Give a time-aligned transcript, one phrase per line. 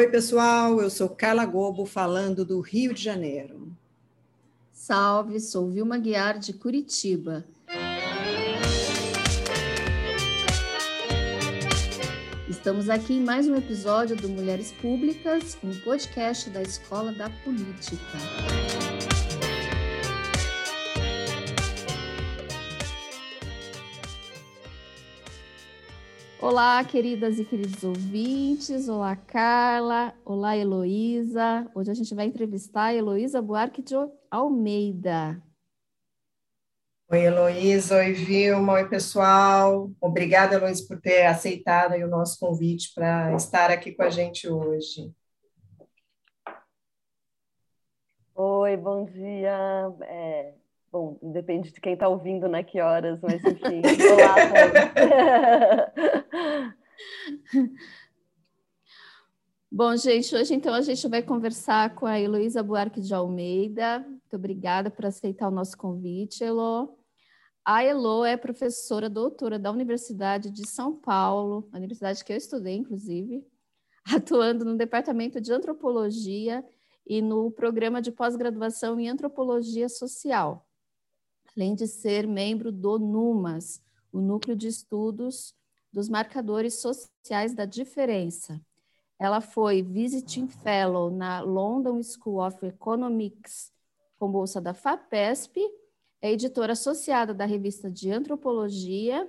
[0.00, 3.70] Oi, pessoal, eu sou Carla Gobo, falando do Rio de Janeiro.
[4.72, 7.44] Salve, sou Vilma Guiar, de Curitiba.
[12.48, 18.79] Estamos aqui em mais um episódio do Mulheres Públicas, um podcast da Escola da Política.
[26.42, 28.88] Olá, queridas e queridos ouvintes.
[28.88, 30.14] Olá, Carla.
[30.24, 31.70] Olá, Heloísa.
[31.74, 33.94] Hoje a gente vai entrevistar a Heloísa Buarque de
[34.30, 35.42] Almeida.
[37.10, 37.96] Oi, Heloísa.
[37.96, 38.72] Oi, Vilma.
[38.72, 39.90] Oi, pessoal.
[40.00, 45.12] Obrigada, Heloísa, por ter aceitado o nosso convite para estar aqui com a gente hoje.
[48.34, 49.94] Oi, bom dia.
[50.04, 50.54] É,
[50.92, 52.64] Bom, depende de quem está ouvindo, né?
[52.64, 53.80] Que horas, mas enfim.
[54.12, 54.34] Olá,
[59.70, 64.00] Bom, gente, hoje então a gente vai conversar com a Heloísa Buarque de Almeida.
[64.00, 66.98] Muito obrigada por aceitar o nosso convite, Elo.
[67.64, 72.74] A Elo é professora doutora da Universidade de São Paulo, a universidade que eu estudei,
[72.74, 73.46] inclusive,
[74.12, 76.64] atuando no Departamento de Antropologia
[77.06, 80.66] e no programa de pós-graduação em Antropologia Social
[81.56, 85.54] além de ser membro do NUMAS, o Núcleo de Estudos
[85.92, 88.60] dos Marcadores Sociais da Diferença.
[89.18, 93.72] Ela foi Visiting Fellow na London School of Economics
[94.18, 95.60] com bolsa da FAPESP,
[96.20, 99.26] é editora associada da revista de Antropologia,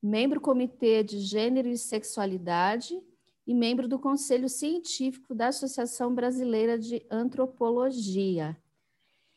[0.00, 2.96] membro Comitê de Gênero e Sexualidade
[3.44, 8.56] e membro do Conselho Científico da Associação Brasileira de Antropologia.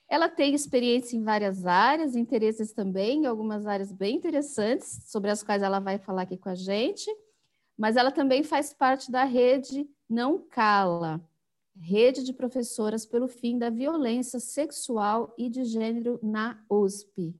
[0.09, 5.63] Ela tem experiência em várias áreas, interesses também, algumas áreas bem interessantes, sobre as quais
[5.63, 7.09] ela vai falar aqui com a gente,
[7.77, 11.19] mas ela também faz parte da rede Não Cala,
[11.79, 17.33] rede de professoras pelo fim da violência sexual e de gênero na USP.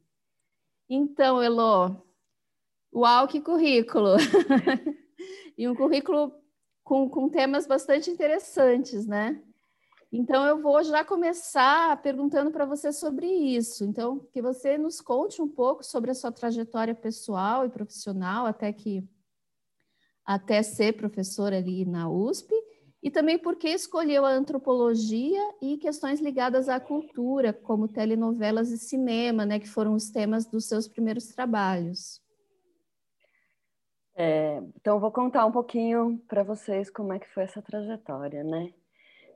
[0.89, 1.95] Então, Elo,
[2.93, 4.15] uau, que currículo!
[5.57, 6.33] e um currículo
[6.83, 9.41] com, com temas bastante interessantes, né?
[10.15, 13.83] Então, eu vou já começar perguntando para você sobre isso.
[13.83, 18.71] Então, que você nos conte um pouco sobre a sua trajetória pessoal e profissional até
[18.71, 19.03] que
[20.23, 22.53] até ser professora ali na USP
[23.01, 28.77] e também por que escolheu a antropologia e questões ligadas à cultura, como telenovelas e
[28.77, 32.21] cinema, né, que foram os temas dos seus primeiros trabalhos.
[34.15, 38.71] É, então, vou contar um pouquinho para vocês como é que foi essa trajetória, né?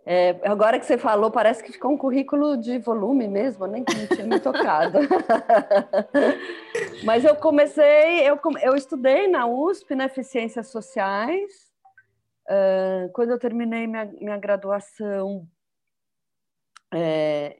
[0.09, 3.93] É, agora que você falou, parece que ficou um currículo de volume mesmo, nem que
[3.93, 4.99] não tinha me tocado.
[7.03, 11.51] Mas eu comecei, eu, eu estudei na USP, na né, Ciências Sociais.
[12.47, 15.45] Uh, quando eu terminei minha, minha graduação,
[16.93, 17.59] é,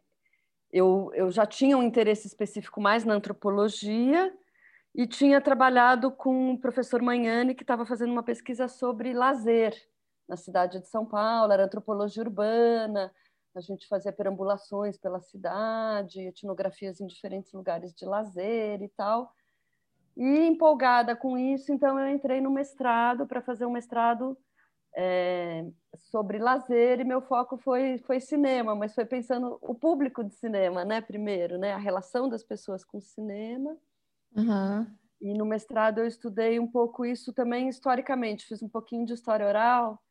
[0.72, 4.34] eu, eu já tinha um interesse específico mais na antropologia
[4.96, 9.75] e tinha trabalhado com o professor Manhani, que estava fazendo uma pesquisa sobre lazer
[10.27, 13.11] na cidade de São Paulo, era antropologia urbana,
[13.55, 19.33] a gente fazia perambulações pela cidade, etnografias em diferentes lugares de lazer e tal.
[20.15, 24.38] E empolgada com isso, então eu entrei no mestrado para fazer um mestrado
[24.95, 25.65] é,
[25.95, 30.83] sobre lazer e meu foco foi, foi cinema, mas foi pensando o público de cinema,
[30.83, 31.01] né?
[31.01, 31.73] Primeiro, né?
[31.73, 33.77] A relação das pessoas com o cinema.
[34.35, 34.88] Uhum.
[35.21, 39.47] E no mestrado eu estudei um pouco isso também historicamente, fiz um pouquinho de história
[39.47, 40.01] oral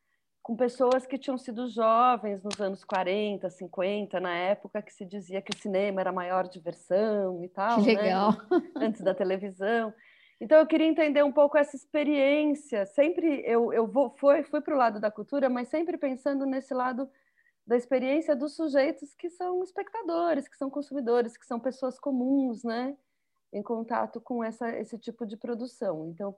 [0.47, 5.43] com pessoas que tinham sido jovens nos anos 40, 50, na época que se dizia
[5.43, 7.95] que o cinema era a maior diversão e tal, né?
[7.95, 8.31] legal.
[8.31, 8.39] Né?
[8.87, 9.93] antes da televisão.
[10.41, 12.87] Então eu queria entender um pouco essa experiência.
[12.87, 16.73] Sempre eu, eu vou, fui, fui para o lado da cultura, mas sempre pensando nesse
[16.73, 17.11] lado
[17.67, 22.97] da experiência dos sujeitos que são espectadores, que são consumidores, que são pessoas comuns, né?
[23.53, 26.07] Em contato com essa, esse tipo de produção.
[26.07, 26.37] Então,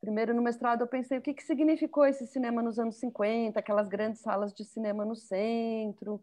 [0.00, 3.86] Primeiro, no mestrado, eu pensei o que, que significou esse cinema nos anos 50, aquelas
[3.86, 6.22] grandes salas de cinema no centro,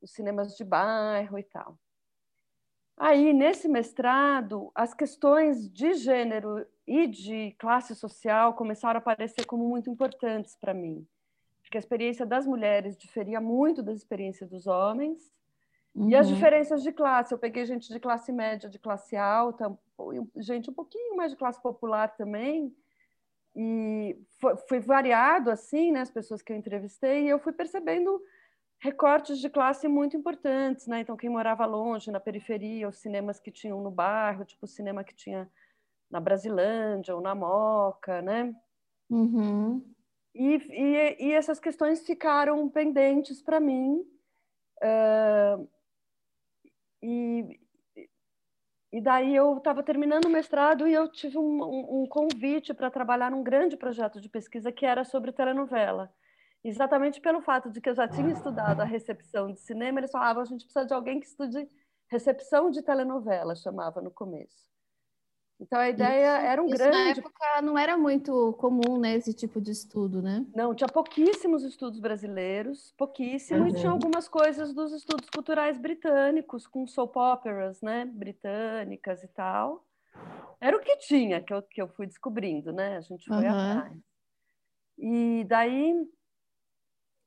[0.00, 1.76] os cinemas de bairro e tal.
[2.96, 9.68] Aí, nesse mestrado, as questões de gênero e de classe social começaram a aparecer como
[9.68, 11.04] muito importantes para mim.
[11.62, 15.20] Porque a experiência das mulheres diferia muito da experiência dos homens.
[15.94, 16.08] Uhum.
[16.08, 16.34] E as uhum.
[16.34, 17.34] diferenças de classe.
[17.34, 19.76] Eu peguei gente de classe média, de classe alta,
[20.36, 22.72] gente um pouquinho mais de classe popular também
[23.56, 28.20] e foi, foi, variado assim, né, as pessoas que eu entrevistei, e eu fui percebendo
[28.78, 31.00] recortes de classe muito importantes, né?
[31.00, 35.02] Então quem morava longe, na periferia, os cinemas que tinham no bairro, tipo o cinema
[35.02, 35.50] que tinha
[36.10, 38.54] na Brasilândia ou na Moca, né?
[39.08, 39.82] Uhum.
[40.34, 44.04] e, e, e, essas questões ficaram pendentes para mim.
[44.82, 45.68] Uh,
[47.02, 47.60] e,
[48.96, 52.90] e daí eu estava terminando o mestrado e eu tive um, um, um convite para
[52.90, 56.10] trabalhar num grande projeto de pesquisa que era sobre telenovela.
[56.64, 60.40] Exatamente pelo fato de que eu já tinha estudado a recepção de cinema, eles falavam
[60.40, 61.68] a gente precisa de alguém que estude
[62.08, 64.64] recepção de telenovela, chamava no começo.
[65.58, 66.96] Então a ideia isso, era um isso grande.
[66.96, 70.44] Na época não era muito comum, né, esse tipo de estudo, né?
[70.54, 73.68] Não, tinha pouquíssimos estudos brasileiros, pouquíssimo, uhum.
[73.68, 79.86] e tinha algumas coisas dos estudos culturais britânicos, com soap operas, né, britânicas e tal.
[80.60, 82.96] Era o que tinha, que eu, que eu fui descobrindo, né?
[82.96, 83.50] A gente foi uhum.
[83.50, 83.98] atrás.
[84.98, 85.94] E daí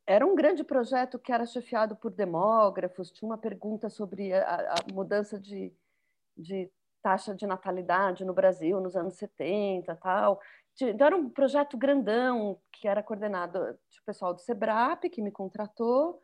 [0.05, 4.93] era um grande projeto que era chefiado por demógrafos, tinha uma pergunta sobre a, a
[4.93, 5.71] mudança de,
[6.35, 6.69] de
[7.01, 10.39] taxa de natalidade no Brasil nos anos 70 tal.
[10.81, 16.21] Então, era um projeto grandão que era coordenado o pessoal do SEBRAP, que me contratou,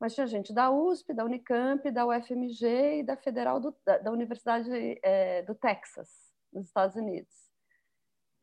[0.00, 4.10] mas tinha gente da USP, da Unicamp, da UFMG e da Federal do, da, da,
[4.10, 4.70] Universidade
[5.02, 6.08] é, do Texas,
[6.52, 7.48] nos Estados Unidos.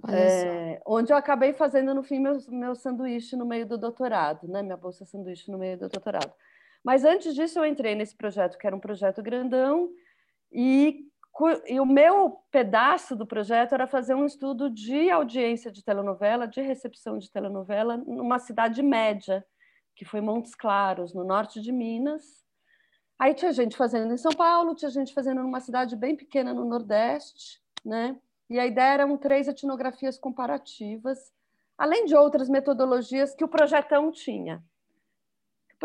[0.09, 4.61] É, onde eu acabei fazendo, no fim, meu, meu sanduíche no meio do doutorado, né?
[4.61, 6.33] minha bolsa sanduíche no meio do doutorado.
[6.83, 9.89] Mas antes disso, eu entrei nesse projeto, que era um projeto grandão,
[10.51, 11.09] e
[11.67, 16.61] e o meu pedaço do projeto era fazer um estudo de audiência de telenovela, de
[16.61, 19.45] recepção de telenovela, numa cidade média,
[19.95, 22.45] que foi Montes Claros, no norte de Minas.
[23.19, 26.63] Aí tinha gente fazendo em São Paulo, tinha gente fazendo numa cidade bem pequena no
[26.63, 28.17] Nordeste, né?
[28.49, 31.33] E a ideia eram três etnografias comparativas,
[31.77, 34.63] além de outras metodologias que o projetão tinha.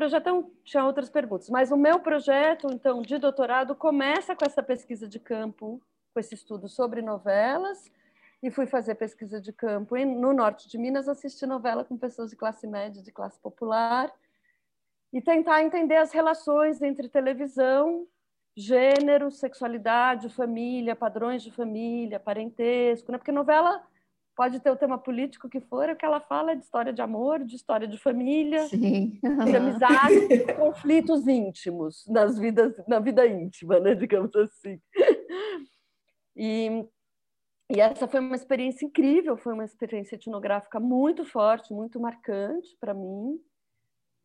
[0.00, 5.06] Projeto tinha outras perguntas, mas o meu projeto, então, de doutorado, começa com essa pesquisa
[5.06, 5.78] de campo,
[6.14, 7.92] com esse estudo sobre novelas,
[8.42, 12.36] e fui fazer pesquisa de campo no norte de Minas, assistir novela com pessoas de
[12.36, 14.10] classe média, de classe popular,
[15.12, 18.06] e tentar entender as relações entre televisão,
[18.56, 23.18] gênero, sexualidade, família, padrões de família, parentesco, né?
[23.18, 23.86] porque novela
[24.40, 27.02] pode ter o tema político que for, o que ela fala é de história de
[27.02, 29.20] amor, de história de família, Sim.
[29.20, 34.80] de amizade, de conflitos íntimos nas vidas, na vida íntima, né, digamos assim.
[36.34, 36.88] E,
[37.70, 42.94] e essa foi uma experiência incrível, foi uma experiência etnográfica muito forte, muito marcante para
[42.94, 43.38] mim.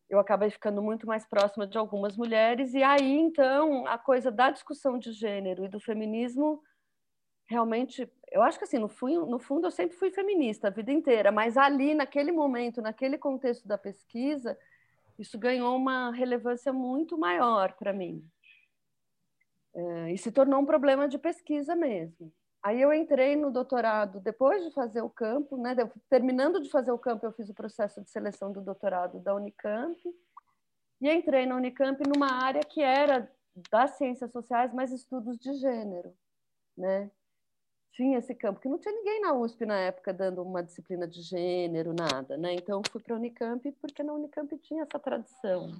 [0.08, 4.50] Eu acabei ficando muito mais próxima de algumas mulheres, e aí então a coisa da
[4.50, 6.62] discussão de gênero e do feminismo
[7.46, 10.92] realmente, eu acho que assim, no fundo, no fundo eu sempre fui feminista a vida
[10.92, 14.58] inteira, mas ali, naquele momento, naquele contexto da pesquisa,
[15.18, 18.24] isso ganhou uma relevância muito maior para mim.
[19.74, 22.32] É, e se tornou um problema de pesquisa mesmo.
[22.62, 25.76] Aí eu entrei no doutorado, depois de fazer o campo, né,
[26.08, 29.96] terminando de fazer o campo, eu fiz o processo de seleção do doutorado da Unicamp,
[31.00, 33.30] e entrei na Unicamp numa área que era
[33.70, 36.12] das ciências sociais, mas estudos de gênero,
[36.76, 37.10] né?
[37.96, 41.22] Tinha esse campo, que não tinha ninguém na USP na época dando uma disciplina de
[41.22, 42.54] gênero, nada, né?
[42.54, 45.72] Então fui para a Unicamp porque na Unicamp tinha essa tradição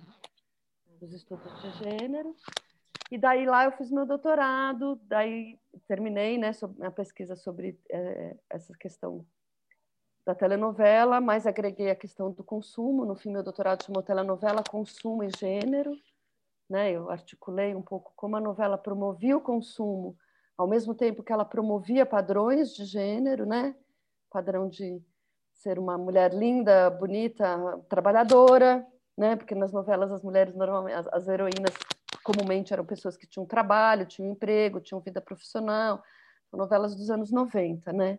[0.98, 2.34] dos estudos de gênero.
[3.10, 8.72] E daí lá eu fiz meu doutorado, daí terminei, né, a pesquisa sobre é, essa
[8.78, 9.24] questão
[10.24, 13.04] da telenovela, mas agreguei a questão do consumo.
[13.04, 15.92] No fim, meu doutorado chamou telenovela, consumo e gênero.
[16.68, 16.92] Né?
[16.92, 20.16] Eu articulei um pouco como a novela promovia o consumo
[20.56, 23.74] ao mesmo tempo que ela promovia padrões de gênero, né?
[24.30, 25.02] Padrão de
[25.52, 27.58] ser uma mulher linda, bonita,
[27.88, 28.86] trabalhadora,
[29.16, 29.36] né?
[29.36, 31.74] Porque nas novelas as mulheres normalmente as, as heroínas
[32.22, 36.02] comumente eram pessoas que tinham trabalho, tinham emprego, tinham vida profissional,
[36.52, 38.18] novelas dos anos 90, né?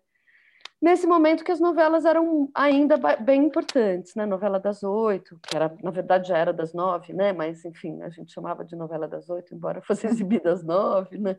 [0.82, 4.26] Nesse momento que as novelas eram ainda bem importantes, né?
[4.26, 7.34] Novela das oito, que era, na verdade já era das nove, né?
[7.34, 11.36] Mas, enfim, a gente chamava de novela das oito, embora fosse exibida às nove, né?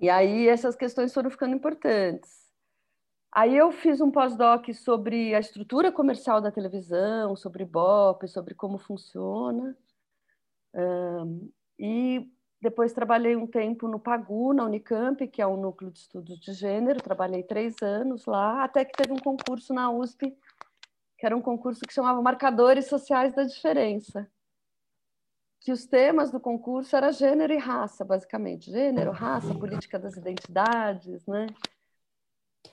[0.00, 2.42] E aí essas questões foram ficando importantes.
[3.30, 8.78] Aí eu fiz um pós-doc sobre a estrutura comercial da televisão, sobre BOP, sobre como
[8.78, 9.76] funciona.
[10.74, 12.31] Um, e
[12.62, 16.52] depois trabalhei um tempo no Pagu, na Unicamp, que é um núcleo de estudos de
[16.52, 17.02] gênero.
[17.02, 20.32] Trabalhei três anos lá, até que teve um concurso na USP,
[21.18, 24.30] que era um concurso que chamava Marcadores Sociais da Diferença.
[25.58, 28.70] Que os temas do concurso era gênero e raça, basicamente.
[28.70, 31.48] Gênero, raça, política das identidades, né?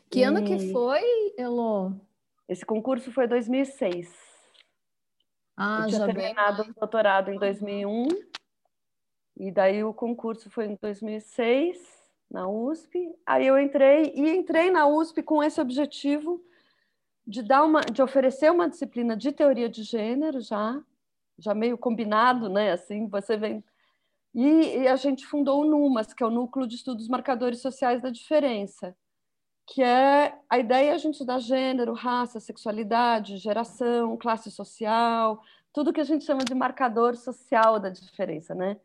[0.08, 0.24] Que e...
[0.24, 1.02] ano que foi,
[1.36, 2.00] Elo?
[2.48, 4.08] Esse concurso foi 2006.
[5.58, 6.72] Ah, Eu tinha já terminado bem.
[6.72, 8.29] o doutorado em 2001
[9.40, 11.78] e daí o concurso foi em 2006,
[12.30, 13.10] na USP.
[13.26, 16.44] Aí eu entrei, e entrei na USP com esse objetivo
[17.26, 20.80] de dar uma, de oferecer uma disciplina de teoria de gênero já,
[21.38, 22.74] já meio combinado, né?
[22.74, 23.64] Assim, você vem
[24.34, 28.02] e, e a gente fundou o NUMAS, que é o Núcleo de Estudos Marcadores Sociais
[28.02, 28.96] da Diferença,
[29.66, 35.42] que é a ideia a gente dar gênero, raça, sexualidade, geração, classe social,
[35.74, 38.78] tudo que a gente chama de marcador social da diferença, né?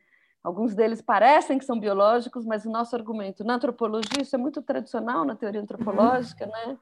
[0.44, 4.60] Alguns deles parecem que são biológicos, mas o nosso argumento na antropologia, isso é muito
[4.60, 6.78] tradicional na teoria antropológica, né?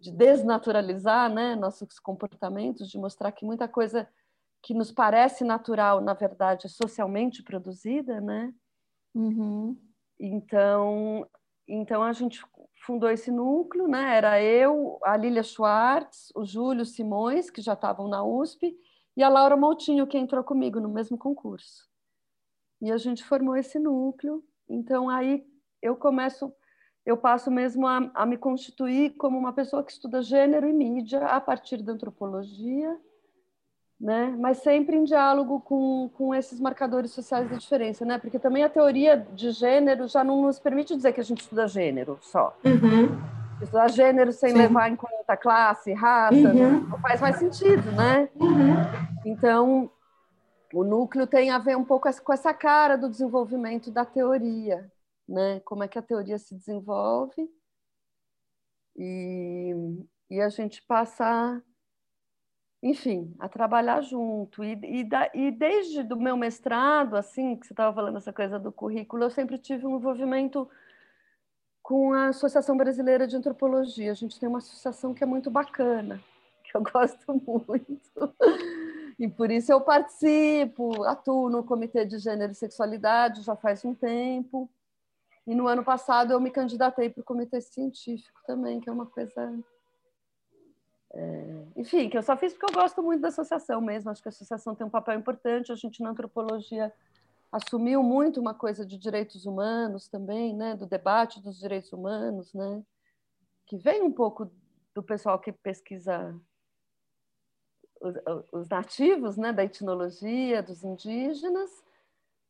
[0.00, 4.08] De desnaturalizar, né, nossos comportamentos, de mostrar que muita coisa
[4.60, 8.52] que nos parece natural, na verdade, é socialmente produzida, né?
[9.14, 9.76] Uhum.
[10.18, 11.24] Então,
[11.68, 12.44] então a gente
[12.84, 14.16] fundou esse núcleo, né?
[14.16, 18.76] Era eu, a Lilia Schwartz, o Júlio Simões, que já estavam na USP,
[19.16, 21.88] e a Laura Moutinho, que entrou comigo no mesmo concurso.
[22.80, 24.42] E a gente formou esse núcleo.
[24.68, 25.44] Então aí
[25.82, 26.52] eu começo,
[27.04, 31.26] eu passo mesmo a, a me constituir como uma pessoa que estuda gênero e mídia
[31.26, 32.98] a partir da antropologia
[34.00, 34.34] né?
[34.38, 38.18] mas sempre em diálogo com, com esses marcadores sociais da diferença, né?
[38.18, 41.66] porque também a teoria de gênero já não nos permite dizer que a gente estuda
[41.66, 42.56] gênero só.
[42.64, 43.18] Uhum.
[43.60, 44.58] Estudar gênero sem Sim.
[44.58, 46.86] levar em conta classe, raça, uhum.
[46.88, 48.28] não faz mais sentido, né?
[48.36, 48.76] Uhum.
[49.26, 49.90] Então,
[50.72, 54.90] o núcleo tem a ver um pouco com essa cara do desenvolvimento da teoria,
[55.28, 55.60] né?
[55.60, 57.50] Como é que a teoria se desenvolve
[58.96, 59.74] e,
[60.30, 61.62] e a gente passa
[62.82, 64.62] enfim, a trabalhar junto.
[64.62, 68.58] E, e, da, e desde do meu mestrado, assim, que você estava falando essa coisa
[68.58, 70.68] do currículo, eu sempre tive um envolvimento
[71.82, 74.12] com a Associação Brasileira de Antropologia.
[74.12, 76.22] A gente tem uma associação que é muito bacana,
[76.64, 78.34] que eu gosto muito.
[79.18, 83.94] E por isso eu participo, atuo no Comitê de Gênero e Sexualidade já faz um
[83.94, 84.70] tempo.
[85.46, 89.06] E no ano passado eu me candidatei para o Comitê Científico também, que é uma
[89.06, 89.58] coisa
[91.10, 94.10] é, enfim, que eu só fiz porque eu gosto muito da associação mesmo.
[94.10, 95.72] Acho que a associação tem um papel importante.
[95.72, 96.92] A gente na antropologia
[97.50, 100.76] assumiu muito uma coisa de direitos humanos também, né?
[100.76, 102.82] Do debate dos direitos humanos, né?
[103.66, 104.50] Que vem um pouco
[104.94, 106.34] do pessoal que pesquisa
[108.00, 109.52] os, os nativos, né?
[109.52, 111.70] Da etnologia, dos indígenas,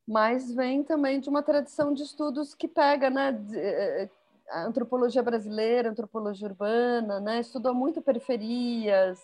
[0.07, 3.31] mas vem também de uma tradição de estudos que pega, né?
[3.31, 4.09] De,
[4.49, 7.39] a antropologia brasileira, a antropologia urbana, né?
[7.39, 9.19] estudou muito periferias,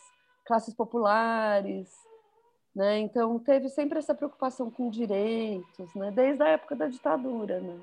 [0.46, 1.92] classes populares,
[2.76, 3.00] né?
[3.00, 6.12] então teve sempre essa preocupação com direitos, né?
[6.12, 7.60] desde a época da ditadura.
[7.60, 7.80] Né?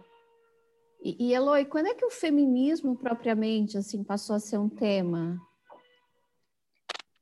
[1.02, 5.40] E, e Eloy, quando é que o feminismo propriamente assim passou a ser um tema?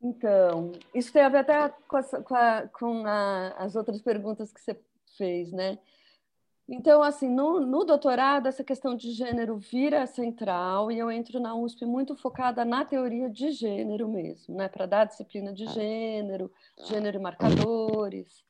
[0.03, 4.53] Então, isso tem a ver até com, a, com, a, com a, as outras perguntas
[4.53, 4.79] que você
[5.17, 5.79] fez, né?
[6.73, 11.53] Então, assim, no, no, doutorado, essa questão de gênero vira central e eu entro na
[11.53, 14.69] USP muito focada na teoria de gênero mesmo, né?
[14.69, 16.51] Para dar disciplina de gênero,
[16.85, 18.45] gênero e marcadores.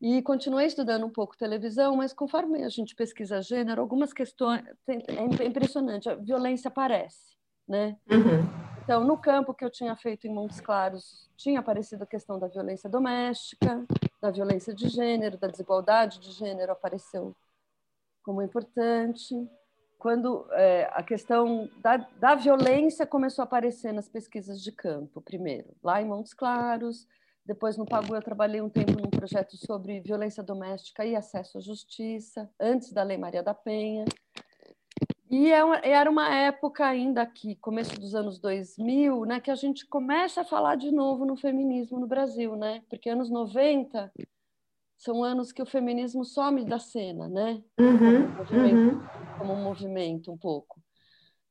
[0.00, 4.64] E continuei estudando um pouco televisão, mas conforme a gente pesquisa gênero, algumas questões.
[4.88, 7.36] É impressionante, a violência aparece,
[7.68, 7.96] né?
[8.10, 8.79] Uhum.
[8.90, 12.48] Então, no campo que eu tinha feito em Montes Claros, tinha aparecido a questão da
[12.48, 13.86] violência doméstica,
[14.20, 17.32] da violência de gênero, da desigualdade de gênero apareceu
[18.20, 19.48] como importante.
[19.96, 25.68] Quando é, a questão da, da violência começou a aparecer nas pesquisas de campo, primeiro,
[25.84, 27.06] lá em Montes Claros,
[27.46, 31.60] depois no Pagu eu trabalhei um tempo num projeto sobre violência doméstica e acesso à
[31.60, 34.04] justiça, antes da Lei Maria da Penha.
[35.30, 39.86] E é era uma época ainda aqui, começo dos anos 2000, né, que a gente
[39.86, 42.82] começa a falar de novo no feminismo no Brasil, né?
[42.90, 44.12] Porque anos 90
[44.98, 47.62] são anos que o feminismo some da cena, né?
[47.78, 49.38] Uhum, como, movimento, uhum.
[49.38, 50.82] como um movimento um pouco.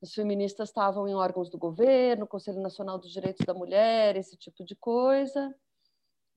[0.01, 4.63] Os feministas estavam em órgãos do governo, Conselho Nacional dos Direitos da Mulher, esse tipo
[4.63, 5.55] de coisa.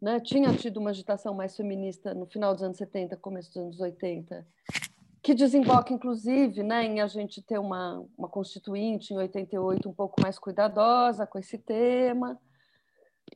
[0.00, 0.20] Né?
[0.20, 4.46] Tinha tido uma agitação mais feminista no final dos anos 70, começo dos anos 80,
[5.22, 10.20] que desemboca, inclusive, né, em a gente ter uma, uma constituinte em 88 um pouco
[10.20, 12.40] mais cuidadosa com esse tema.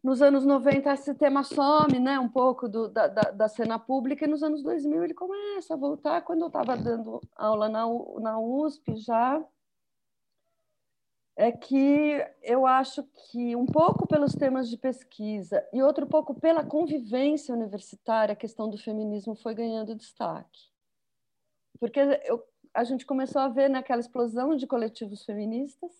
[0.02, 4.24] Nos anos 90, esse tema some né, um pouco do, da, da, da, cena pública,
[4.24, 6.22] e nos anos 2000 ele começa a voltar.
[6.22, 7.84] Quando eu estava dando aula na,
[8.20, 9.42] na USP já,
[11.36, 16.64] é que eu acho que um pouco pelos temas de pesquisa e outro pouco pela
[16.64, 20.75] convivência universitária, a questão do feminismo foi ganhando destaque
[21.78, 22.42] porque eu,
[22.74, 25.90] a gente começou a ver naquela explosão de coletivos feministas,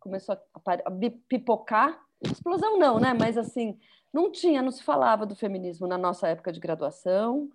[0.00, 0.90] começou a,
[1.28, 3.14] pipocar, explosão não, né?
[3.14, 3.78] Mas assim,
[4.12, 7.48] não tinha, não se falava do feminismo na nossa época de graduação.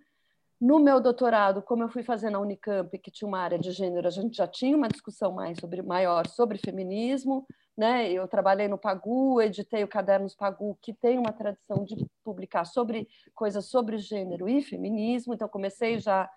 [0.59, 4.07] No meu doutorado, como eu fui fazer na Unicamp, que tinha uma área de gênero,
[4.07, 8.11] a gente já tinha uma discussão mais sobre maior sobre feminismo, né?
[8.11, 13.07] Eu trabalhei no Pagu, editei o Cadernos Pagu, que tem uma tradição de publicar sobre
[13.33, 16.29] coisas sobre gênero e feminismo, então comecei já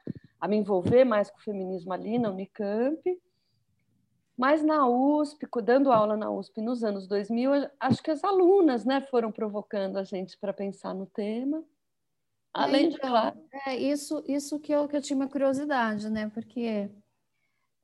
[0.43, 3.01] a me envolver mais com o feminismo ali na Unicamp.
[4.37, 9.01] Mas na USP, dando aula na USP nos anos 2000, acho que as alunas né,
[9.03, 11.63] foram provocando a gente para pensar no tema.
[12.53, 13.39] Além então, de, claro.
[13.69, 16.29] É, isso, isso que eu, que eu tinha uma curiosidade, né?
[16.35, 16.91] Porque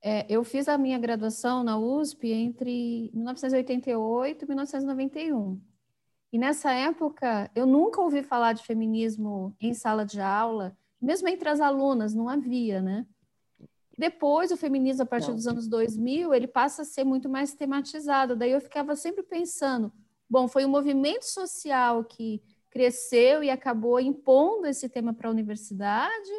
[0.02, 5.60] é, eu fiz a minha graduação na USP entre 1988 e 1991.
[6.32, 11.48] E nessa época, eu nunca ouvi falar de feminismo em sala de aula, mesmo entre
[11.48, 13.06] as alunas, não havia, né?
[13.96, 15.34] Depois, o feminismo, a partir não.
[15.34, 18.36] dos anos 2000, ele passa a ser muito mais tematizado.
[18.36, 19.92] Daí eu ficava sempre pensando,
[20.30, 22.40] bom, foi um movimento social que
[22.70, 26.30] cresceu e acabou impondo esse tema para a universidade,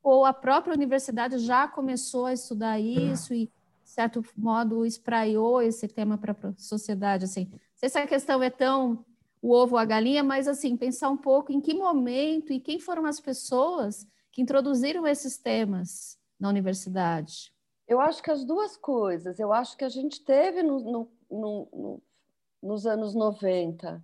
[0.00, 3.46] ou a própria universidade já começou a estudar isso e,
[3.82, 7.24] de certo modo, espraiou esse tema para a sociedade?
[7.24, 9.04] Assim, se a questão é tão
[9.40, 12.78] o ovo ou a galinha, mas assim, pensar um pouco em que momento e quem
[12.78, 17.52] foram as pessoas que introduziram esses temas na universidade.
[17.86, 19.38] Eu acho que as duas coisas.
[19.38, 22.02] Eu acho que a gente teve no, no, no,
[22.62, 24.02] nos anos 90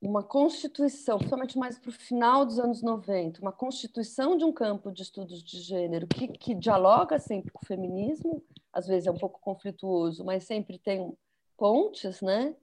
[0.00, 4.92] uma constituição, principalmente mais para o final dos anos 90, uma constituição de um campo
[4.92, 9.18] de estudos de gênero que, que dialoga sempre com o feminismo, às vezes é um
[9.18, 11.16] pouco conflituoso, mas sempre tem
[11.56, 12.54] pontes, né?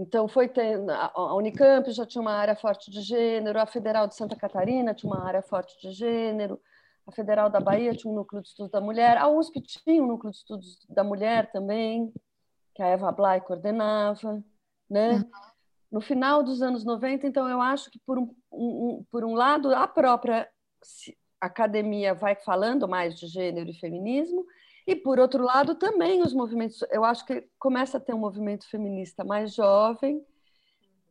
[0.00, 0.50] Então foi
[1.14, 5.12] a Unicamp já tinha uma área forte de gênero, a Federal de Santa Catarina tinha
[5.12, 6.60] uma área forte de gênero,
[7.06, 10.06] a Federal da Bahia tinha um núcleo de estudos da mulher, a USP tinha um
[10.06, 12.12] núcleo de estudos da mulher também,
[12.74, 14.42] que a Eva Blay coordenava,
[14.88, 15.14] né?
[15.14, 15.30] Uhum
[15.90, 19.74] no final dos anos 90, então eu acho que, por um, um, por um lado,
[19.74, 20.48] a própria
[21.40, 24.46] academia vai falando mais de gênero e feminismo,
[24.86, 26.82] e, por outro lado, também os movimentos.
[26.90, 30.24] Eu acho que começa a ter um movimento feminista mais jovem,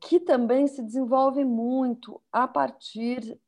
[0.02, 3.40] que também se desenvolve muito a partir,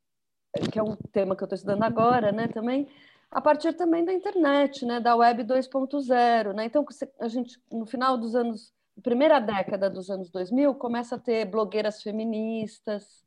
[0.72, 2.88] que é um tema que eu estou estudando agora, né, também,
[3.30, 6.66] a partir também da internet, né, da web 2.0, né?
[6.66, 6.86] Então
[7.20, 12.02] a gente no final dos anos primeira década dos anos 2000, começa a ter blogueiras
[12.02, 13.26] feministas,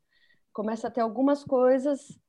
[0.53, 2.19] começa a ter algumas coisas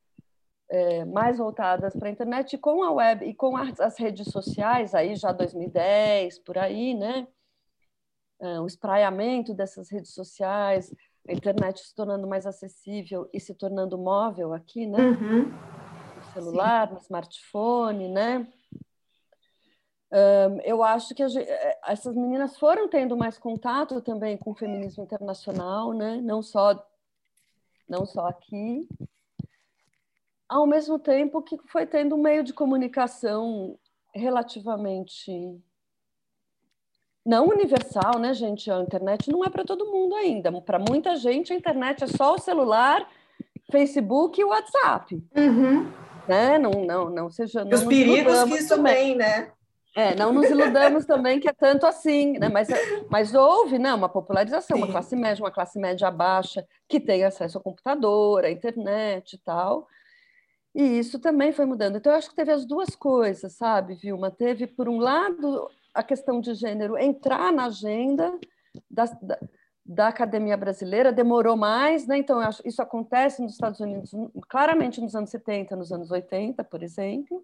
[0.68, 4.29] é, mais voltadas para a internet e com a web e com as, as, redes
[4.31, 7.26] sociais, aí já 2010, por aí, né?
[8.40, 10.94] É, o espraiamento dessas redes sociais,
[11.29, 14.98] a internet se tornando mais acessível e se tornando móvel aqui, né?
[14.98, 15.44] Uhum.
[16.16, 16.94] No celular, Sim.
[16.94, 18.46] no smartphone, né?
[20.12, 24.55] Um, eu acho que gente, eh, essas meninas foram tendo mais contato também com o
[24.55, 26.20] feminismo internacional, né?
[26.22, 26.81] não, só,
[27.88, 28.88] não só aqui,
[30.48, 33.78] ao mesmo tempo que foi tendo um meio de comunicação
[34.14, 35.61] relativamente
[37.24, 38.70] não universal, né, gente?
[38.70, 40.52] A internet não é para todo mundo ainda.
[40.62, 43.06] Para muita gente, a internet é só o celular,
[43.70, 45.20] Facebook e WhatsApp.
[45.37, 45.90] Uhum.
[46.28, 46.56] Né?
[46.59, 47.64] Não, não, não seja.
[47.64, 49.50] Os perigos que isso também, né?
[49.96, 52.50] É, não nos iludamos também que é tanto assim, né?
[52.50, 52.68] mas,
[53.09, 54.82] mas houve né, uma popularização, Sim.
[54.82, 59.38] uma classe média, uma classe média baixa, que tem acesso ao computador, à internet e
[59.38, 59.88] tal.
[60.77, 61.97] E isso também foi mudando.
[61.97, 64.31] Então, eu acho que teve as duas coisas, sabe, Vilma?
[64.31, 68.39] Teve, por um lado, a questão de gênero entrar na agenda
[68.91, 69.39] da, da,
[69.87, 72.19] da academia brasileira, demorou mais, né?
[72.19, 74.11] Então, isso acontece nos Estados Unidos
[74.51, 77.43] claramente nos anos 70, nos anos 80, por exemplo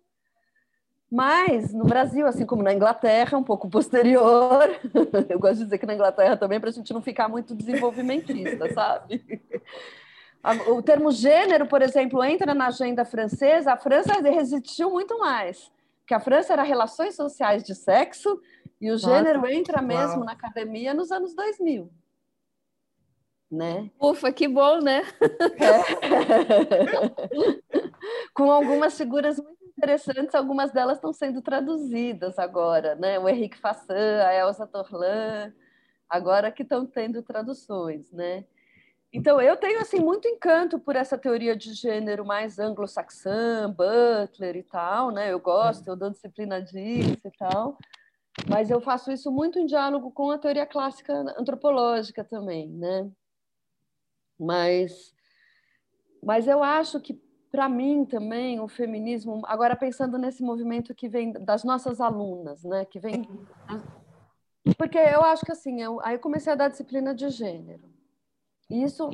[1.15, 4.65] mas no Brasil, assim como na Inglaterra, um pouco posterior,
[5.29, 8.73] eu gosto de dizer que na Inglaterra também, para a gente não ficar muito desenvolvimentista,
[8.73, 9.23] sabe?
[10.69, 16.15] O termo gênero, por exemplo, entra na agenda francesa, a França resistiu muito mais, porque
[16.15, 18.41] a França era relações sociais de sexo
[18.81, 20.25] e o Nossa, gênero entra mesmo uau.
[20.25, 21.89] na academia nos anos 2000.
[23.49, 23.91] Né?
[24.01, 25.03] Ufa, que bom, né?
[25.61, 25.83] É.
[28.35, 33.19] Com algumas figuras muito interessantes, algumas delas estão sendo traduzidas agora, né?
[33.19, 35.53] O Henrique Fassan, a Elsa Torlan,
[36.09, 38.45] agora que estão tendo traduções, né?
[39.13, 44.63] Então, eu tenho assim muito encanto por essa teoria de gênero mais anglo-saxã, Butler e
[44.63, 45.31] tal, né?
[45.31, 47.77] Eu gosto, eu dou disciplina disso e tal.
[48.49, 53.11] Mas eu faço isso muito em diálogo com a teoria clássica antropológica também, né?
[54.39, 55.15] Mas
[56.25, 57.21] mas eu acho que
[57.51, 62.85] para mim também o feminismo, agora pensando nesse movimento que vem das nossas alunas, né,
[62.85, 63.29] que vem
[64.79, 67.92] porque eu acho que assim, eu, aí eu comecei a dar disciplina de gênero.
[68.73, 69.11] E isso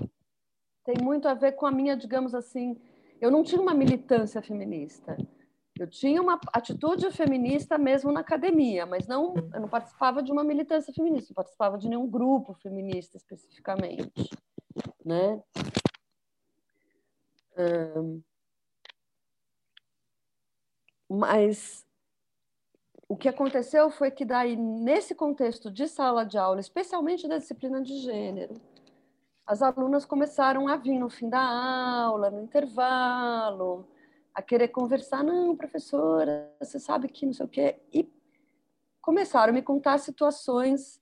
[0.85, 2.81] tem muito a ver com a minha, digamos assim,
[3.21, 5.17] eu não tinha uma militância feminista.
[5.77, 10.45] Eu tinha uma atitude feminista mesmo na academia, mas não, eu não participava de uma
[10.45, 14.31] militância feminista, não participava de nenhum grupo feminista especificamente,
[15.05, 15.43] né?
[21.09, 21.85] mas
[23.09, 27.83] o que aconteceu foi que daí nesse contexto de sala de aula, especialmente da disciplina
[27.83, 28.61] de gênero,
[29.49, 33.89] as alunas começaram a vir no fim da aula, no intervalo,
[34.35, 38.13] a querer conversar, não, professora, você sabe que não sei o quê, e
[39.01, 41.01] começaram a me contar situações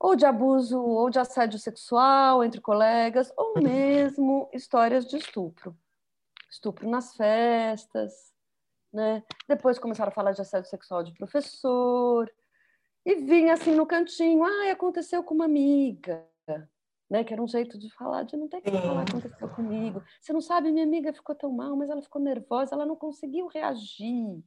[0.00, 5.78] ou de abuso ou de assédio sexual entre colegas, ou mesmo histórias de estupro.
[6.50, 8.34] Estupro nas festas,
[8.92, 9.22] né?
[9.46, 12.28] Depois começaram a falar de assédio sexual de professor,
[13.06, 16.26] e vinha assim no cantinho, ah, aconteceu com uma amiga,
[17.10, 17.24] né?
[17.24, 20.02] Que era um jeito de falar, de não ter que falar, aconteceu comigo.
[20.20, 23.48] Você não sabe, minha amiga ficou tão mal, mas ela ficou nervosa, ela não conseguiu
[23.48, 24.42] reagir.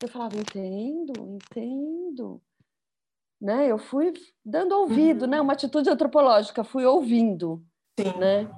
[0.00, 2.40] Eu falava, entendo, entendo.
[3.40, 3.70] Né?
[3.70, 4.12] Eu fui
[4.44, 5.30] dando ouvido, uhum.
[5.30, 5.40] né?
[5.40, 7.64] Uma atitude antropológica, fui ouvindo,
[7.98, 8.16] Sim.
[8.18, 8.50] né?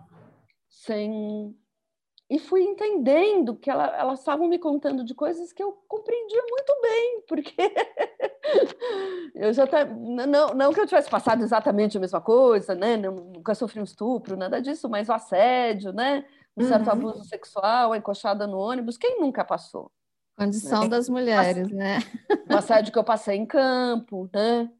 [0.69, 1.57] Sem
[2.31, 6.81] e fui entendendo que ela, elas estavam me contando de coisas que eu compreendia muito
[6.83, 7.55] bem, porque
[9.35, 12.99] eu já tá, não, não que eu tivesse passado exatamente a mesma coisa, né?
[12.99, 16.27] Nunca sofri um estupro, nada disso, mas o assédio, né?
[16.55, 16.93] Um certo uhum.
[16.93, 19.91] abuso sexual, encoxada no ônibus, quem nunca passou?
[20.37, 20.89] Condição né?
[20.89, 21.99] das mulheres, né?
[22.51, 24.71] O assédio que eu passei em campo, né?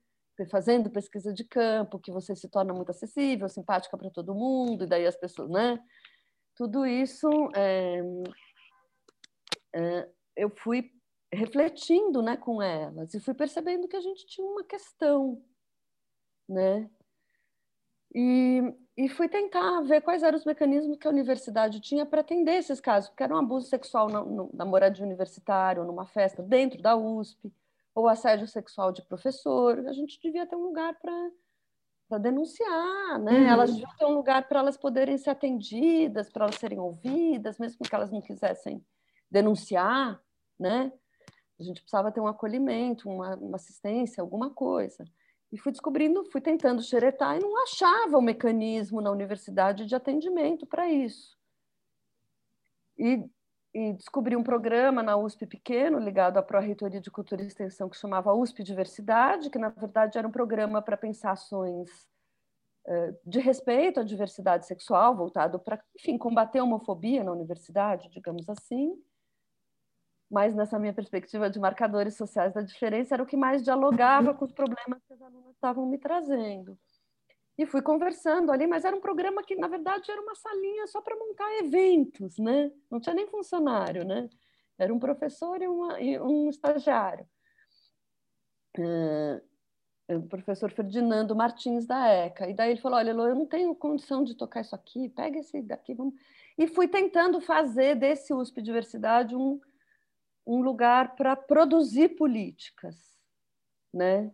[0.51, 4.87] Fazendo pesquisa de campo, que você se torna muito acessível, simpática para todo mundo, e
[4.87, 5.81] daí as pessoas, né?
[6.59, 8.03] Tudo isso é,
[9.73, 10.93] é, eu fui
[11.33, 15.41] refletindo né, com elas e fui percebendo que a gente tinha uma questão,
[16.49, 16.91] né?
[18.13, 22.57] E, e fui tentar ver quais eram os mecanismos que a universidade tinha para atender
[22.57, 26.83] esses casos, porque era um abuso sexual na, na moradia universitária, ou numa festa dentro
[26.83, 27.53] da USP,
[27.95, 29.87] ou assédio sexual de professor.
[29.87, 31.31] A gente devia ter um lugar para
[32.09, 33.33] para denunciar, né?
[33.33, 33.47] Uhum.
[33.47, 37.85] Elas deviam ter um lugar para elas poderem ser atendidas, para elas serem ouvidas, mesmo
[37.85, 38.85] que elas não quisessem
[39.31, 40.21] denunciar,
[40.59, 40.91] né?
[41.61, 45.05] A gente precisava ter um acolhimento, uma, uma assistência, alguma coisa.
[45.51, 50.67] E fui descobrindo, fui tentando xeretar e não achava o mecanismo na universidade de atendimento
[50.67, 51.37] para isso.
[52.99, 53.25] E,
[53.75, 57.97] e, descobri um programa na USP pequeno, ligado à Pró-Reitoria de Cultura e Extensão, que
[57.97, 61.91] chamava USP Diversidade, que na verdade era um programa para pensar ações
[62.87, 68.49] uh, de respeito à diversidade sexual, voltado para, enfim, combater a homofobia na universidade, digamos
[68.49, 68.93] assim.
[70.31, 74.45] Mas nessa minha perspectiva de marcadores sociais da diferença, era o que mais dialogava com
[74.45, 76.79] os problemas que as alunas estavam me trazendo
[77.59, 81.03] e fui conversando ali, mas era um programa que, na verdade, era uma salinha só
[81.03, 82.71] para montar eventos, né?
[82.89, 84.31] Não tinha nem funcionário, né?
[84.79, 87.29] Era um professor e, uma, e um estagiário.
[88.79, 89.43] Uh,
[90.17, 92.49] o professor Ferdinando Martins da ECA.
[92.49, 95.41] E daí ele falou, olha, Elô, eu não tenho condição de tocar isso aqui, pega
[95.41, 96.15] esse daqui, vamos...
[96.57, 99.61] E fui tentando fazer desse USP Diversidade um,
[100.47, 102.97] um lugar para produzir políticas,
[103.93, 104.33] né?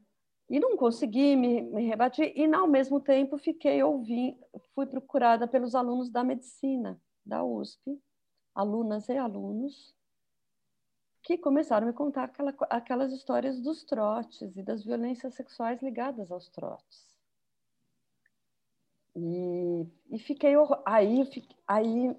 [0.48, 4.38] E não consegui me, me rebater, e ao mesmo tempo fiquei ouvindo,
[4.74, 7.98] fui procurada pelos alunos da medicina da USP,
[8.54, 9.94] alunas e alunos,
[11.22, 16.30] que começaram a me contar aquela, aquelas histórias dos trotes e das violências sexuais ligadas
[16.30, 17.08] aos trotes.
[19.16, 20.54] E, e fiquei
[20.84, 21.22] aí,
[21.66, 22.16] aí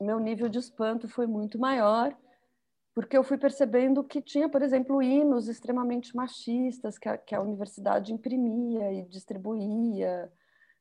[0.00, 2.16] meu nível de espanto foi muito maior
[2.98, 7.40] porque eu fui percebendo que tinha, por exemplo, hinos extremamente machistas que a, que a
[7.40, 10.28] universidade imprimia e distribuía,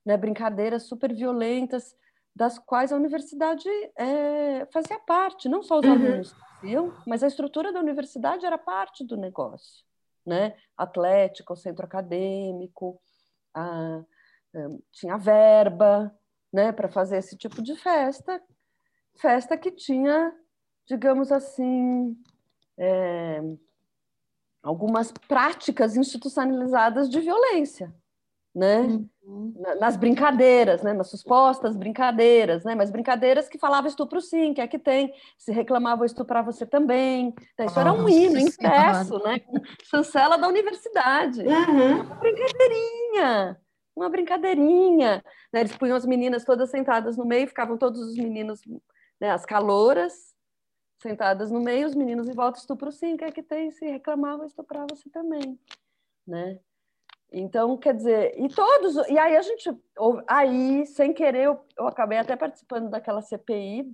[0.04, 1.96] né, brincadeiras super violentas,
[2.36, 5.92] das quais a universidade é, fazia parte, não só os uhum.
[5.92, 9.86] alunos faziam, mas a estrutura da universidade era parte do negócio,
[10.26, 10.56] né?
[10.76, 13.00] Atlético, centro acadêmico,
[13.54, 14.00] a,
[14.56, 16.12] a, tinha verba,
[16.52, 18.42] né, para fazer esse tipo de festa,
[19.22, 20.34] festa que tinha
[20.88, 22.16] digamos assim,
[22.78, 23.42] é,
[24.64, 27.94] algumas práticas institucionalizadas de violência,
[28.56, 28.82] né?
[29.24, 29.54] Uhum.
[29.80, 30.94] Nas brincadeiras, né?
[30.94, 32.74] Nas supostas brincadeiras, né?
[32.74, 35.14] Mas brincadeiras que falavam estupro sim, que é que tem.
[35.38, 37.36] Se reclamava estuprar você também.
[37.54, 39.42] Então, isso era um hino impresso, né?
[39.84, 41.42] Chancela da universidade.
[41.42, 42.02] Uhum.
[42.02, 43.60] Uma brincadeirinha
[43.98, 45.24] uma brincadeirinha.
[45.52, 45.62] Né?
[45.62, 48.62] Eles punham as meninas todas sentadas no meio, ficavam todos os meninos,
[49.20, 50.36] né, as caloras,
[51.00, 54.86] sentadas no meio, os meninos em volta, estupro sim, quer que tem, se reclamava, estuprar
[54.90, 55.60] você também,
[56.26, 56.60] né?
[57.32, 59.70] Então, quer dizer, e todos, e aí a gente,
[60.28, 63.94] aí, sem querer, eu, eu acabei até participando daquela CPI,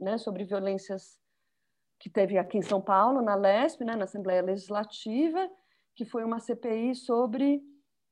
[0.00, 1.18] né, sobre violências
[1.98, 5.48] que teve aqui em São Paulo, na LESP, né, na Assembleia Legislativa,
[5.94, 7.62] que foi uma CPI sobre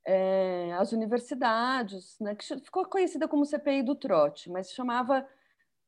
[0.05, 5.27] é, as universidades, né, que ficou conhecida como CPI do trote, mas se chamava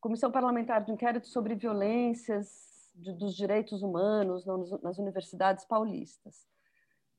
[0.02, 4.44] Comissão Parlamentar de Inquérito sobre Violências de, dos Direitos Humanos
[4.82, 6.44] nas universidades paulistas.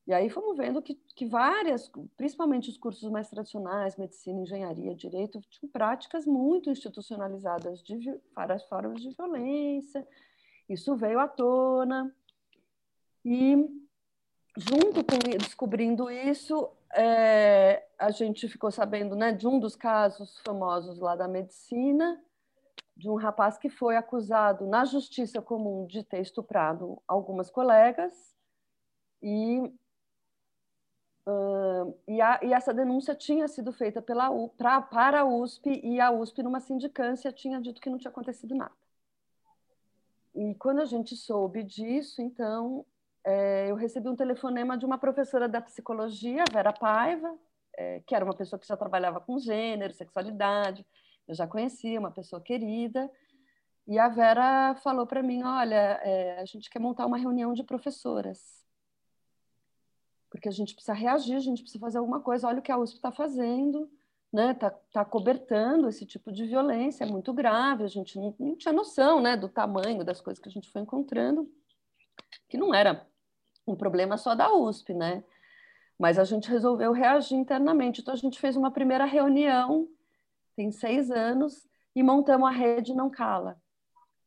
[0.06, 5.40] E aí fomos vendo que, que várias, principalmente os cursos mais tradicionais, medicina, engenharia, direito,
[5.50, 10.06] tinham práticas muito institucionalizadas de várias formas de violência.
[10.68, 12.14] Isso veio à tona.
[13.24, 13.66] E,
[14.58, 21.00] junto com descobrindo isso, é, a gente ficou sabendo né, de um dos casos famosos
[21.00, 22.22] lá da medicina,
[22.96, 28.36] de um rapaz que foi acusado na justiça comum de ter estuprado algumas colegas
[29.22, 29.74] e
[31.26, 35.80] Uh, e, a, e, essa denúncia tinha sido feita pela U, pra, para a USP
[35.82, 38.74] e a USP, numa sindicância, tinha dito que não tinha acontecido nada.
[40.36, 42.86] E quando a gente soube disso, então,
[43.24, 47.34] é, eu recebi um telefonema de uma professora da psicologia, Vera Paiva,
[47.78, 50.86] é, que era uma pessoa que já trabalhava com gênero, sexualidade,
[51.28, 53.10] eu já conhecia, uma pessoa querida.
[53.88, 57.64] E a Vera falou para mim: Olha, é, a gente quer montar uma reunião de
[57.64, 58.64] professoras
[60.34, 62.48] porque a gente precisa reagir, a gente precisa fazer alguma coisa.
[62.48, 63.88] Olha o que a USP está fazendo,
[64.32, 64.50] né?
[64.50, 67.84] Está tá cobertando esse tipo de violência, é muito grave.
[67.84, 70.82] A gente não, não, tinha noção, né, do tamanho das coisas que a gente foi
[70.82, 71.48] encontrando,
[72.50, 73.08] que não era
[73.68, 75.24] um problema só da USP, né?
[76.00, 78.02] Mas a gente resolveu reagir internamente.
[78.02, 79.88] Então a gente fez uma primeira reunião,
[80.56, 83.62] tem seis anos, e montamos a rede Não Cala,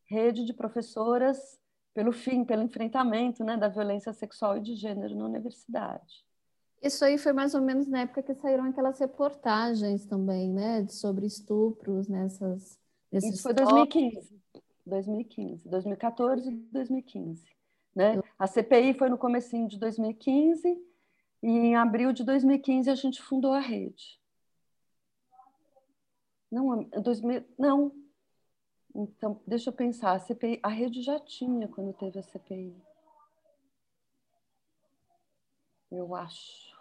[0.05, 1.59] rede de professoras
[1.93, 6.25] pelo fim, pelo enfrentamento né, da violência sexual e de gênero na universidade.
[6.83, 11.27] Isso aí foi mais ou menos na época que saíram aquelas reportagens também, né, sobre
[11.27, 12.79] estupros nessas.
[13.11, 14.39] Isso foi 2015,
[14.85, 17.45] 2015, 2014 e 2015,
[17.95, 18.21] né?
[18.39, 20.69] A CPI foi no comecinho de 2015
[21.43, 24.21] e em abril de 2015 a gente fundou a rede.
[26.51, 27.93] Não, 2000, não,
[28.99, 32.75] então, deixa eu pensar, a CPI, a rede já tinha quando teve a CPI.
[35.93, 36.75] Eu acho.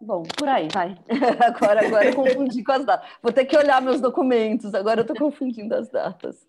[0.00, 0.94] Bom, por aí, vai.
[1.42, 3.08] Agora, agora eu confundi com as datas.
[3.22, 6.46] Vou ter que olhar meus documentos, agora eu estou confundindo as datas.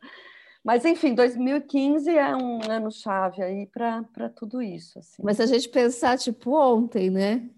[0.61, 4.99] Mas, enfim, 2015 é um ano-chave aí para tudo isso.
[4.99, 5.23] Assim.
[5.23, 7.49] Mas se a gente pensar, tipo, ontem, né?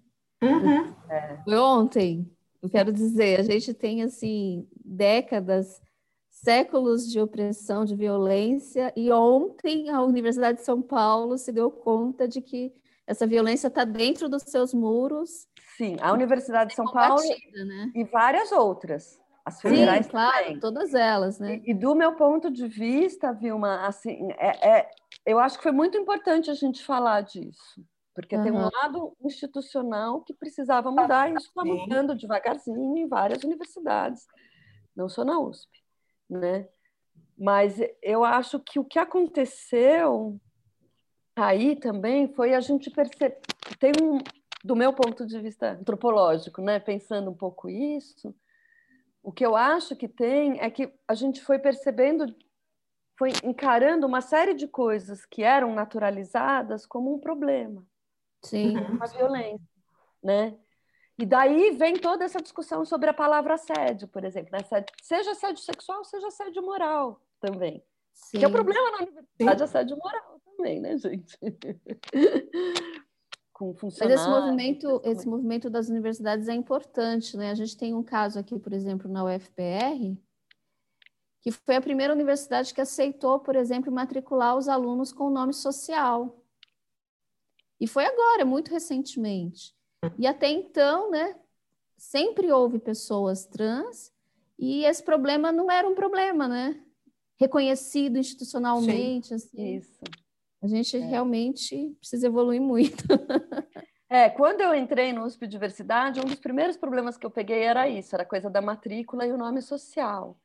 [0.43, 0.93] Uhum.
[1.09, 1.41] É.
[1.43, 2.36] Foi ontem.
[2.67, 5.81] Eu quero dizer, a gente tem, assim, décadas
[6.29, 12.27] séculos de opressão, de violência, e ontem a Universidade de São Paulo se deu conta
[12.27, 12.73] de que
[13.07, 15.47] essa violência está dentro dos seus muros.
[15.77, 17.91] Sim, a Universidade de São Paulo né?
[17.95, 19.17] e várias outras.
[19.45, 20.59] As federais Sim, claro, também.
[20.59, 21.61] todas elas, né?
[21.63, 24.89] E, e, do meu ponto de vista, Vilma, assim, é, é,
[25.25, 27.81] eu acho que foi muito importante a gente falar disso,
[28.17, 28.41] porque uhum.
[28.41, 34.25] tem um lado institucional que precisava mudar, e isso está mudando devagarzinho em várias universidades,
[34.95, 35.69] não só na USP
[36.27, 36.67] né?
[37.37, 40.41] Mas eu acho que o que aconteceu
[41.35, 43.39] aí também foi a gente perceber.
[43.79, 44.17] Tem um,
[44.63, 46.79] do meu ponto de vista antropológico, né?
[46.79, 48.35] Pensando um pouco isso,
[49.21, 52.35] o que eu acho que tem é que a gente foi percebendo,
[53.15, 57.85] foi encarando uma série de coisas que eram naturalizadas como um problema.
[58.43, 58.77] Sim.
[58.77, 59.67] Uma violência,
[60.23, 60.57] né?
[61.19, 64.51] E daí vem toda essa discussão sobre a palavra assédio, por exemplo.
[64.51, 64.59] Né?
[65.01, 67.83] Seja assédio sexual, seja assédio moral também.
[68.13, 68.39] Sim.
[68.39, 69.63] Que é o problema na universidade, Sim.
[69.63, 71.37] assédio moral também, né, gente?
[73.53, 74.21] Com funcionários.
[74.21, 77.49] Mas esse movimento, esse movimento das universidades é importante, né?
[77.49, 80.15] A gente tem um caso aqui, por exemplo, na UFPR,
[81.41, 86.43] que foi a primeira universidade que aceitou, por exemplo, matricular os alunos com nome social.
[87.79, 89.73] E foi agora, muito recentemente.
[90.17, 91.35] E até então, né,
[91.97, 94.11] sempre houve pessoas trans
[94.57, 96.79] e esse problema não era um problema, né?
[97.39, 99.75] Reconhecido institucionalmente, Sim, assim.
[99.77, 100.01] Isso.
[100.61, 100.99] A gente é.
[100.99, 103.03] realmente precisa evoluir muito.
[104.09, 107.89] É, quando eu entrei no USP Diversidade, um dos primeiros problemas que eu peguei era
[107.89, 110.39] isso, era a coisa da matrícula e o nome social.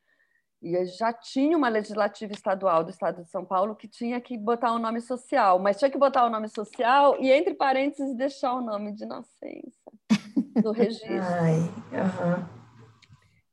[0.63, 4.71] E já tinha uma legislativa estadual do estado de São Paulo que tinha que botar
[4.71, 8.15] o um nome social, mas tinha que botar o um nome social e, entre parênteses,
[8.15, 9.91] deixar o nome de nascença
[10.63, 11.21] no registro.
[11.21, 12.63] Ai, uhum.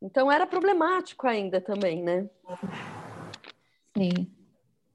[0.01, 2.31] Então era problemático ainda também, né?
[3.97, 4.31] Sim.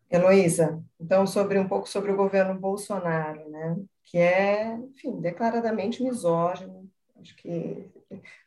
[0.10, 3.76] Heloísa, então sobre um pouco sobre o governo Bolsonaro, né?
[4.06, 6.90] Que é, enfim, declaradamente misógino,
[7.26, 7.92] Acho que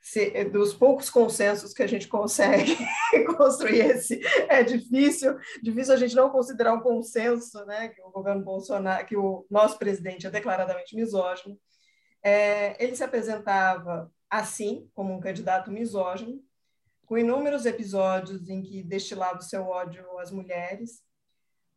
[0.00, 2.76] se, dos poucos consensos que a gente consegue
[3.36, 8.44] construir esse, é difícil, difícil a gente não considerar um consenso, né, que o governo
[8.44, 11.58] Bolsonaro, que o nosso presidente é declaradamente misógino.
[12.22, 16.40] É, ele se apresentava assim, como um candidato misógino,
[17.04, 21.02] com inúmeros episódios em que destilava o seu ódio às mulheres.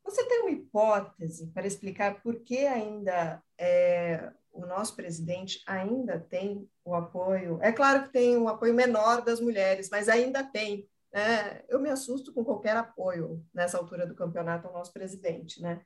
[0.04, 6.70] Você tem uma hipótese para explicar por que ainda é, o nosso presidente ainda tem
[6.84, 7.60] o apoio?
[7.62, 10.88] É claro que tem um apoio menor das mulheres, mas ainda tem.
[11.14, 11.64] Né?
[11.68, 15.82] Eu me assusto com qualquer apoio nessa altura do campeonato ao nosso presidente, né?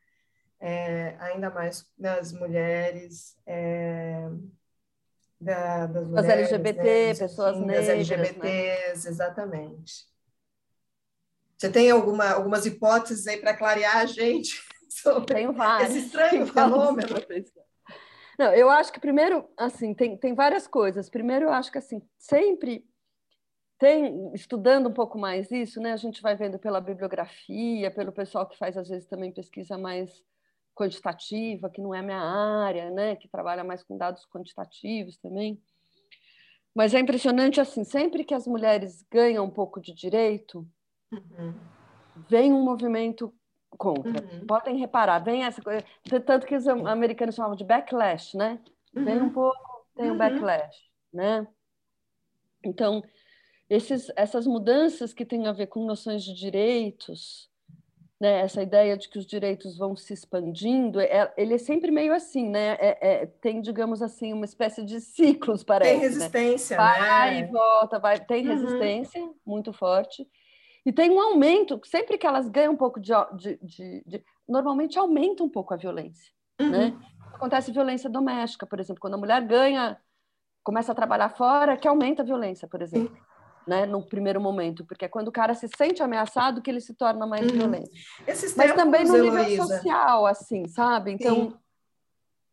[0.60, 3.38] É, ainda mais das mulheres.
[3.45, 4.30] É,
[5.39, 7.15] da, das mulheres, As LGBT, né?
[7.15, 7.89] pessoas Sim, negras.
[7.89, 9.12] LGBTs, né?
[9.12, 10.15] exatamente.
[11.58, 15.91] Você tem alguma, algumas hipóteses aí para clarear a gente sobre Tenho várias.
[15.91, 17.15] esse estranho fenômeno?
[18.38, 21.10] Não, eu acho que primeiro, assim, tem, tem várias coisas.
[21.10, 22.86] Primeiro, eu acho que assim, sempre
[23.78, 25.93] tem, estudando um pouco mais isso, né?
[25.93, 30.24] A gente vai vendo pela bibliografia, pelo pessoal que faz às vezes também pesquisa mais
[30.76, 35.60] quantitativa, que não é minha área, né, que trabalha mais com dados quantitativos também.
[36.76, 40.67] Mas é impressionante assim, sempre que as mulheres ganham um pouco de direito,
[41.12, 41.54] uhum.
[42.28, 43.34] vem um movimento
[43.76, 44.24] contra.
[44.24, 44.46] Uhum.
[44.46, 45.84] Podem reparar, vem essa coisa,
[46.26, 48.60] tanto que os americanos chamam de backlash, né?
[48.94, 49.30] Vem um uhum.
[49.30, 50.78] pouco, tem um backlash,
[51.14, 51.48] né?
[52.64, 53.04] Então,
[53.70, 57.50] esses, essas mudanças que têm a ver com noções de direitos,
[58.20, 62.14] né, essa ideia de que os direitos vão se expandindo, é, ele é sempre meio
[62.14, 62.78] assim, né?
[62.80, 65.92] É, é, tem, digamos assim, uma espécie de ciclos, parece.
[65.92, 66.08] Tem né?
[66.08, 66.84] resistência, né?
[66.84, 68.56] Vai e volta, vai, tem uhum.
[68.56, 69.36] resistência uhum.
[69.46, 70.28] muito forte.
[70.86, 73.12] E tem um aumento, sempre que elas ganham um pouco de.
[73.36, 76.32] de, de, de normalmente aumenta um pouco a violência.
[76.62, 76.69] Uhum.
[76.69, 76.98] Né?
[77.34, 80.00] Acontece violência doméstica, por exemplo, quando a mulher ganha,
[80.63, 83.13] começa a trabalhar fora, que aumenta a violência, por exemplo.
[83.13, 83.36] Uhum
[83.67, 86.93] né, no primeiro momento, porque é quando o cara se sente ameaçado que ele se
[86.93, 87.58] torna mais uhum.
[87.58, 87.89] violento.
[88.28, 89.63] Esses Mas também no nível Heloísa.
[89.63, 91.12] social, assim, sabe?
[91.12, 91.58] Então.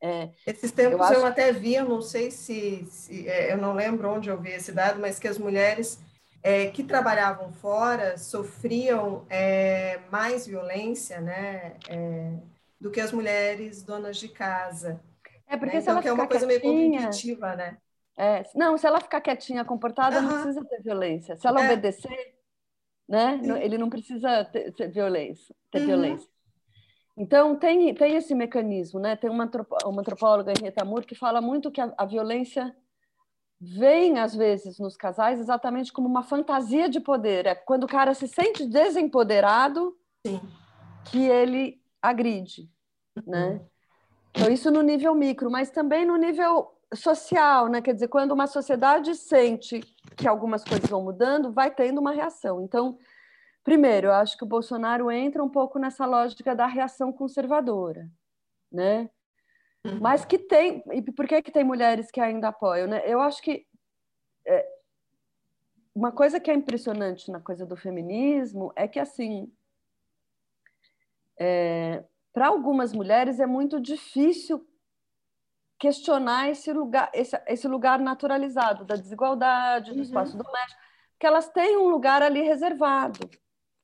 [0.00, 1.14] É, Esses tempos eu, acho...
[1.14, 4.72] eu, até vi, não sei se, se é, eu não lembro onde eu vi esse
[4.72, 6.00] dado, mas que as mulheres
[6.42, 12.32] é, que trabalhavam fora sofriam é, mais violência, né, é,
[12.80, 15.00] do que as mulheres donas de casa.
[15.46, 15.82] É porque né?
[15.82, 17.78] então, que é uma coisa quietinha, meio competitiva, né?
[18.18, 20.22] É, não, se ela ficar quietinha, comportada, uhum.
[20.22, 21.36] não precisa ter violência.
[21.36, 21.64] Se ela é.
[21.66, 22.34] obedecer,
[23.08, 25.54] né, ele não precisa ter, ter violência.
[25.70, 25.86] Ter uhum.
[25.86, 26.28] violência.
[27.16, 29.16] Então, tem, tem esse mecanismo, né?
[29.16, 29.48] Tem uma,
[29.84, 32.74] uma antropóloga, Henrietta Moore, que fala muito que a, a violência
[33.64, 37.46] vem, às vezes, nos casais exatamente como uma fantasia de poder.
[37.46, 39.96] É quando o cara se sente desempoderado
[40.26, 40.40] Sim.
[41.04, 42.68] que ele agride,
[43.24, 43.52] né?
[43.52, 43.66] Uhum.
[44.30, 47.80] Então, isso no nível micro, mas também no nível social, né?
[47.80, 49.80] Quer dizer, quando uma sociedade sente
[50.16, 52.62] que algumas coisas vão mudando, vai tendo uma reação.
[52.62, 52.98] Então,
[53.62, 58.10] primeiro, eu acho que o Bolsonaro entra um pouco nessa lógica da reação conservadora,
[58.72, 59.08] né?
[59.84, 59.98] Uhum.
[60.00, 63.02] Mas que tem, e por que que tem mulheres que ainda apoiam, né?
[63.04, 63.66] Eu acho que
[64.46, 64.66] é,
[65.94, 69.52] uma coisa que é impressionante na coisa do feminismo é que assim,
[71.38, 74.66] é, para algumas mulheres é muito difícil
[75.78, 80.02] questionar esse lugar, esse, esse lugar naturalizado da desigualdade, do uhum.
[80.02, 80.80] espaço doméstico,
[81.12, 83.18] porque elas têm um lugar ali reservado.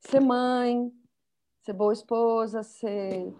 [0.01, 0.93] Ser mãe,
[1.63, 3.35] ser boa esposa, ser.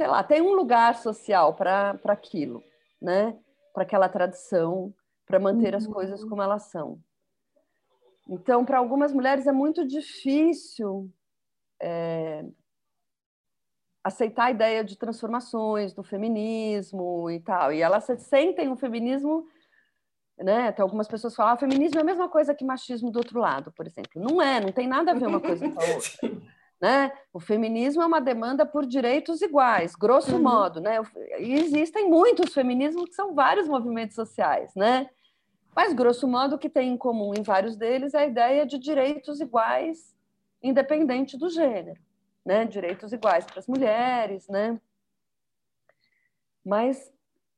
[0.00, 2.64] Sei lá, tem um lugar social para aquilo,
[3.02, 3.38] né?
[3.74, 4.94] Para aquela tradição,
[5.26, 5.76] para manter uhum.
[5.76, 6.98] as coisas como elas são.
[8.26, 11.12] Então, para algumas mulheres é muito difícil
[11.82, 12.46] é,
[14.02, 17.70] aceitar a ideia de transformações do feminismo e tal.
[17.70, 19.46] E elas sentem o feminismo,
[20.38, 20.68] né?
[20.68, 23.70] Até algumas pessoas falam, ah, feminismo é a mesma coisa que machismo do outro lado,
[23.72, 24.12] por exemplo.
[24.14, 26.49] Não é, não tem nada a ver uma coisa com a outra.
[26.80, 27.12] Né?
[27.32, 30.42] O feminismo é uma demanda por direitos iguais, grosso uhum.
[30.42, 30.98] modo, né?
[31.38, 35.10] E existem muitos feminismos que são vários movimentos sociais, né?
[35.76, 38.78] Mas grosso modo o que tem em comum em vários deles é a ideia de
[38.78, 40.16] direitos iguais,
[40.62, 42.00] independente do gênero
[42.44, 42.64] né?
[42.64, 44.80] Direitos iguais para as mulheres, né?
[46.64, 47.12] Mas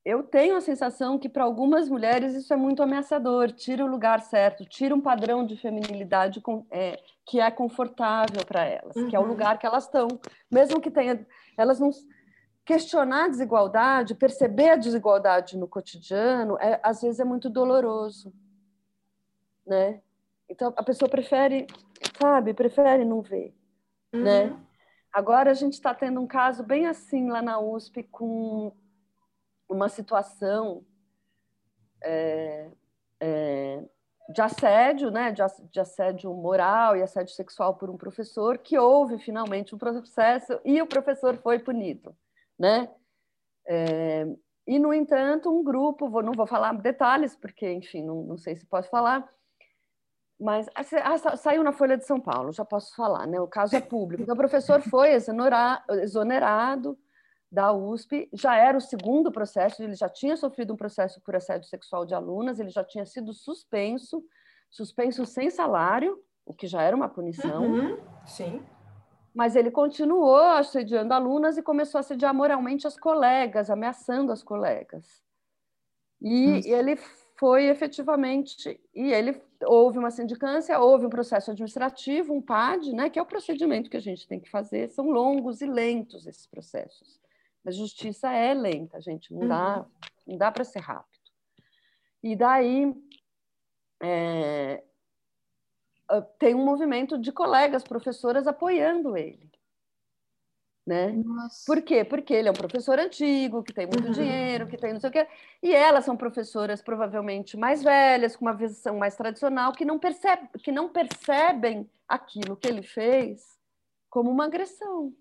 [0.04, 4.20] eu tenho a sensação que para algumas mulheres isso é muito ameaçador, tira o lugar
[4.20, 9.08] certo, tira um padrão de feminilidade com, é, que é confortável para elas, uhum.
[9.08, 9.28] que é o uhum.
[9.28, 10.08] lugar que elas estão,
[10.50, 11.24] mesmo que tenha,
[11.56, 11.90] elas não
[12.64, 18.32] questionar a desigualdade, perceber a desigualdade no cotidiano, é, às vezes é muito doloroso,
[19.64, 20.00] né?
[20.48, 21.66] Então a pessoa prefere,
[22.20, 23.54] sabe, prefere não ver,
[24.12, 24.44] né?
[24.44, 24.50] uhum.
[24.50, 24.60] né?
[25.12, 28.72] Agora a gente está tendo um caso bem assim lá na USP com
[29.72, 30.84] uma situação.
[32.04, 32.70] É,
[33.20, 33.82] é,
[34.28, 39.74] de assédio, né, de, assédio moral e assédio sexual por um professor, que houve finalmente
[39.74, 42.16] um processo e o professor foi punido,
[42.58, 42.88] né?
[43.66, 44.26] É,
[44.66, 48.56] e, no entanto, um grupo, vou, não vou falar detalhes, porque, enfim, não, não sei
[48.56, 49.28] se posso falar,
[50.38, 50.68] mas
[51.36, 53.40] saiu na Folha de São Paulo, já posso falar, né?
[53.40, 54.22] O caso é público.
[54.22, 56.98] Então, o professor foi exonerado
[57.52, 61.68] da USP, já era o segundo processo, ele já tinha sofrido um processo por assédio
[61.68, 64.24] sexual de alunas, ele já tinha sido suspenso,
[64.70, 67.62] suspenso sem salário, o que já era uma punição.
[67.62, 68.62] Uhum, sim.
[69.34, 75.22] Mas ele continuou assediando alunas e começou a assediar moralmente as colegas, ameaçando as colegas.
[76.22, 76.68] E Nossa.
[76.68, 76.96] ele
[77.38, 83.18] foi efetivamente, e ele houve uma sindicância, houve um processo administrativo, um PAD, né, que
[83.18, 84.88] é o procedimento que a gente tem que fazer.
[84.88, 87.20] São longos e lentos esses processos.
[87.64, 89.84] A justiça é lenta, gente, não dá, uhum.
[90.26, 91.12] não dá para ser rápido.
[92.22, 92.92] E daí
[94.02, 94.82] é,
[96.38, 99.50] tem um movimento de colegas, professoras apoiando ele.
[100.84, 101.14] Né?
[101.64, 102.04] Por quê?
[102.04, 104.12] Porque ele é um professor antigo, que tem muito uhum.
[104.12, 105.28] dinheiro, que tem não sei o quê.
[105.62, 110.48] E elas são professoras provavelmente mais velhas, com uma visão mais tradicional, que não, percebe,
[110.58, 113.56] que não percebem aquilo que ele fez
[114.10, 115.14] como uma agressão.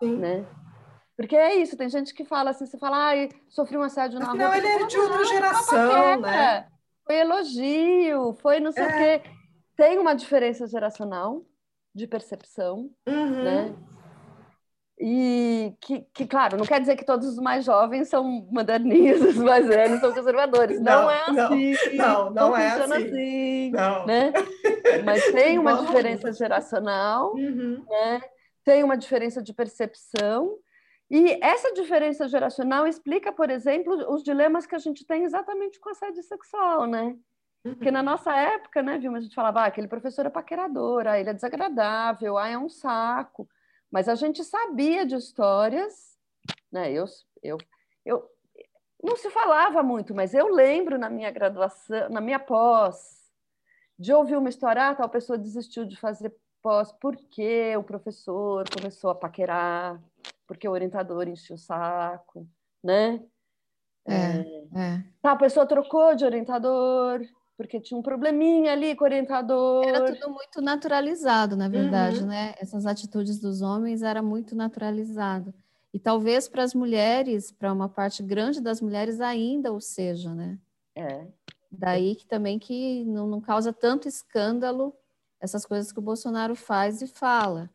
[0.00, 0.16] Sim.
[0.16, 0.44] Né?
[1.16, 4.28] Porque é isso, tem gente que fala assim, você fala, ai, sofri um assédio na
[4.28, 4.60] Afinal, rua.
[4.60, 6.66] Não, ele é de outra geração, né?
[7.04, 8.86] Foi elogio, foi não sei é.
[8.86, 9.30] o quê.
[9.76, 11.44] Tem uma diferença geracional
[11.94, 13.42] de percepção, uhum.
[13.44, 13.74] né?
[14.98, 19.36] E que, que, claro, não quer dizer que todos os mais jovens são modernistas, os
[19.42, 20.80] mais velhos são conservadores.
[20.80, 21.96] Não, não é assim.
[21.96, 22.92] Não, não, não é assim.
[22.92, 24.06] assim não.
[24.06, 24.32] Né?
[25.04, 27.84] Mas tem uma diferença geracional, uhum.
[27.88, 28.20] né?
[28.64, 30.56] tem uma diferença de percepção
[31.14, 35.90] e essa diferença geracional explica, por exemplo, os dilemas que a gente tem exatamente com
[35.90, 37.14] a assédio sexual, né?
[37.62, 41.20] Porque na nossa época, né, Vilma, a gente falava, ah, aquele professor é paquerador, ah,
[41.20, 43.46] ele é desagradável, ah, é um saco.
[43.90, 46.18] Mas a gente sabia de histórias,
[46.72, 46.90] né?
[46.90, 47.04] Eu,
[47.42, 47.58] eu,
[48.06, 48.26] eu
[49.02, 53.30] não se falava muito, mas eu lembro na minha graduação, na minha pós,
[53.98, 59.10] de ouvir uma história, ah, tal pessoa desistiu de fazer pós porque o professor começou
[59.10, 60.00] a paquerar,
[60.46, 62.46] porque o orientador encheu o saco,
[62.82, 63.22] né?
[64.06, 64.40] É, é.
[64.74, 65.04] é.
[65.20, 67.20] Tá, a pessoa trocou de orientador,
[67.56, 69.86] porque tinha um probleminha ali com o orientador.
[69.86, 72.26] Era tudo muito naturalizado, na verdade, uhum.
[72.26, 72.54] né?
[72.58, 75.54] Essas atitudes dos homens era muito naturalizado.
[75.94, 80.58] E talvez para as mulheres, para uma parte grande das mulheres ainda o seja, né?
[80.96, 81.26] É.
[81.70, 84.94] Daí que também que não, não causa tanto escândalo
[85.40, 87.70] essas coisas que o Bolsonaro faz e fala.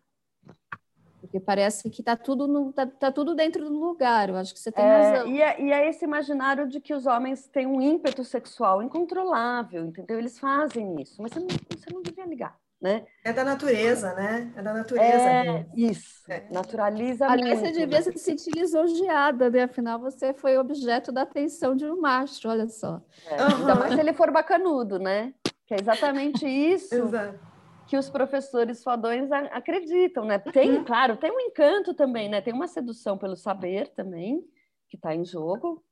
[1.38, 4.60] Porque parece que está tudo, no, tá, tá, tudo dentro do lugar, eu acho que
[4.60, 5.28] você tem é, razão.
[5.28, 9.86] E é, e é, esse imaginário de que os homens têm um ímpeto sexual incontrolável,
[9.86, 10.18] entendeu?
[10.18, 12.58] Eles fazem isso, mas você não, você não devia ligar.
[12.80, 13.08] Né?
[13.24, 14.54] É da natureza, né?
[14.56, 15.30] É da natureza.
[15.30, 16.46] É, isso, é.
[16.52, 17.74] naturaliza Aliás, muito.
[17.74, 19.64] você devia se sentir lisonjeada, né?
[19.64, 23.02] Afinal, você foi objeto da atenção de um macho, olha só.
[23.26, 23.58] É, uhum.
[23.58, 25.34] Ainda mais se ele for bacanudo, né?
[25.66, 26.94] Que é exatamente isso.
[26.94, 27.47] Exato
[27.88, 30.38] que os professores fodões acreditam, né?
[30.40, 30.84] Tem, uhum.
[30.84, 32.42] claro, tem um encanto também, né?
[32.42, 34.44] Tem uma sedução pelo saber também
[34.90, 35.84] que está em jogo,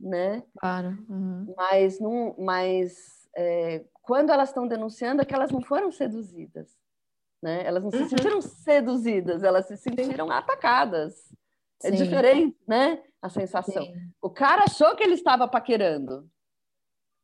[0.00, 0.42] né?
[0.58, 0.98] Claro.
[1.08, 1.54] Uhum.
[1.56, 6.76] Mas não, mas é, quando elas estão denunciando é que elas não foram seduzidas,
[7.40, 7.64] né?
[7.64, 8.04] Elas não uhum.
[8.04, 11.32] se sentiram seduzidas, elas se sentiram atacadas.
[11.82, 12.02] É Sim.
[12.02, 13.02] diferente, né?
[13.22, 13.84] A sensação.
[13.84, 14.10] Sim.
[14.20, 16.28] O cara achou que ele estava paquerando,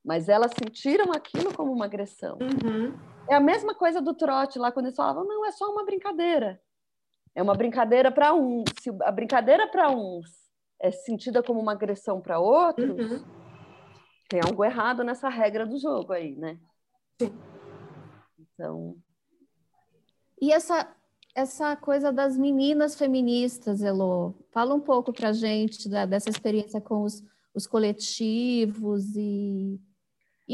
[0.04, 2.38] mas elas sentiram aquilo como uma agressão.
[2.40, 3.09] Uhum.
[3.30, 6.60] É a mesma coisa do trote lá, quando eles falavam, não, é só uma brincadeira.
[7.32, 8.64] É uma brincadeira para uns.
[8.80, 10.28] Se a brincadeira para uns
[10.80, 13.24] é sentida como uma agressão para outros, uhum.
[14.28, 16.58] tem algo errado nessa regra do jogo aí, né?
[17.20, 17.32] Sim.
[18.36, 18.96] Então.
[20.42, 20.92] E essa,
[21.32, 27.02] essa coisa das meninas feministas, Elo, fala um pouco para gente da, dessa experiência com
[27.02, 27.22] os,
[27.54, 29.80] os coletivos e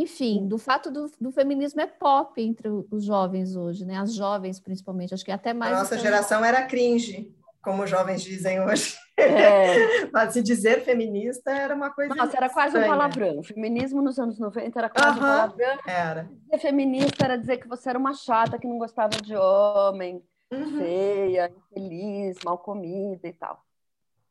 [0.02, 3.96] enfim, do fato do, do, feminismo é pop entre os jovens hoje, né?
[3.96, 5.72] As jovens, principalmente, acho que até mais.
[5.72, 8.94] A nossa geração era cringe, como os jovens dizem hoje.
[9.16, 10.04] É.
[10.12, 12.14] Mas se dizer feminista era uma coisa.
[12.14, 12.86] Nossa, era quase estranha.
[12.86, 13.38] um palavrão.
[13.38, 15.16] O feminismo nos anos 90 era quase uh -huh.
[15.16, 15.78] um palavrão.
[15.86, 16.30] Era.
[16.50, 20.22] Ser feminista era dizer que você era uma chata que não gostava de homem,
[20.52, 20.78] uhum.
[20.78, 23.64] feia, infeliz, mal comida e tal.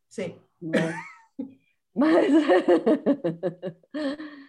[0.08, 0.36] Sim.
[0.62, 0.96] Né?
[1.96, 2.32] Mas.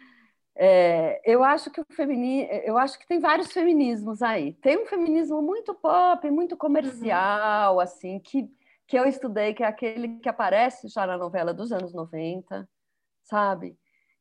[0.58, 4.54] É, eu acho que o feminismo, eu acho que tem vários feminismos aí.
[4.54, 7.80] Tem um feminismo muito pop, muito comercial, uhum.
[7.80, 8.50] assim, que,
[8.86, 12.68] que eu estudei, que é aquele que aparece já na novela dos anos 90,
[13.22, 13.78] sabe?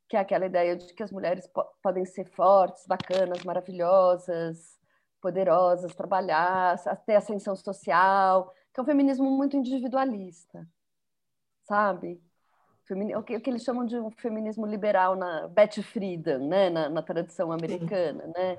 [0.08, 4.80] que é aquela ideia de que as mulheres po podem ser fortes, bacanas, maravilhosas,
[5.22, 10.68] poderosas, trabalhar, ter ascensão social, que é um feminismo muito individualista,
[11.64, 12.22] sabe?
[12.94, 17.52] O que, eles chamam de um feminismo liberal na Betty Friedan, né, na, na tradição
[17.52, 18.58] americana, né?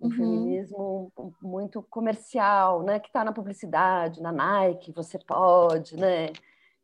[0.00, 0.10] Um uhum.
[0.10, 6.30] feminismo muito comercial, né, que está na publicidade, na Nike, você pode, né?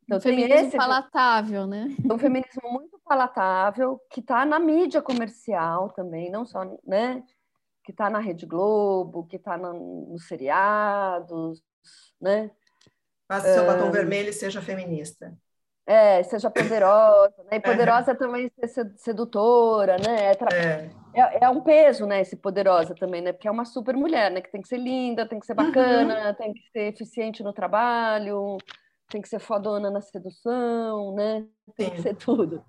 [0.05, 1.87] Então, um feminismo esse, palatável, né?
[2.11, 7.23] Um feminismo muito palatável, que está na mídia comercial também, não só, né?
[7.85, 11.63] Que está na Rede Globo, que está nos seriados,
[12.21, 12.51] né?
[13.29, 15.37] Faça seu batom vermelho e seja feminista.
[15.91, 17.57] É, seja poderosa, né?
[17.57, 18.15] E poderosa é.
[18.15, 20.27] também ser sedutora, né?
[20.27, 20.91] É, é.
[21.15, 22.21] é, é, um peso, né?
[22.21, 23.33] Esse poderosa também, né?
[23.33, 24.41] Porque é uma super mulher, né?
[24.41, 26.35] Que tem que ser linda, tem que ser bacana, uhum.
[26.35, 28.57] tem que ser eficiente no trabalho,
[29.09, 31.45] tem que ser fodona na sedução, né?
[31.77, 31.97] Tem Sim.
[31.97, 32.65] que ser tudo.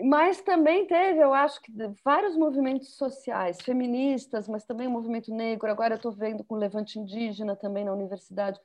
[0.00, 1.72] Mas também teve, eu acho que
[2.04, 5.68] vários movimentos sociais, feministas, mas também o movimento negro.
[5.68, 8.60] Agora eu estou vendo com o levante indígena também na universidade,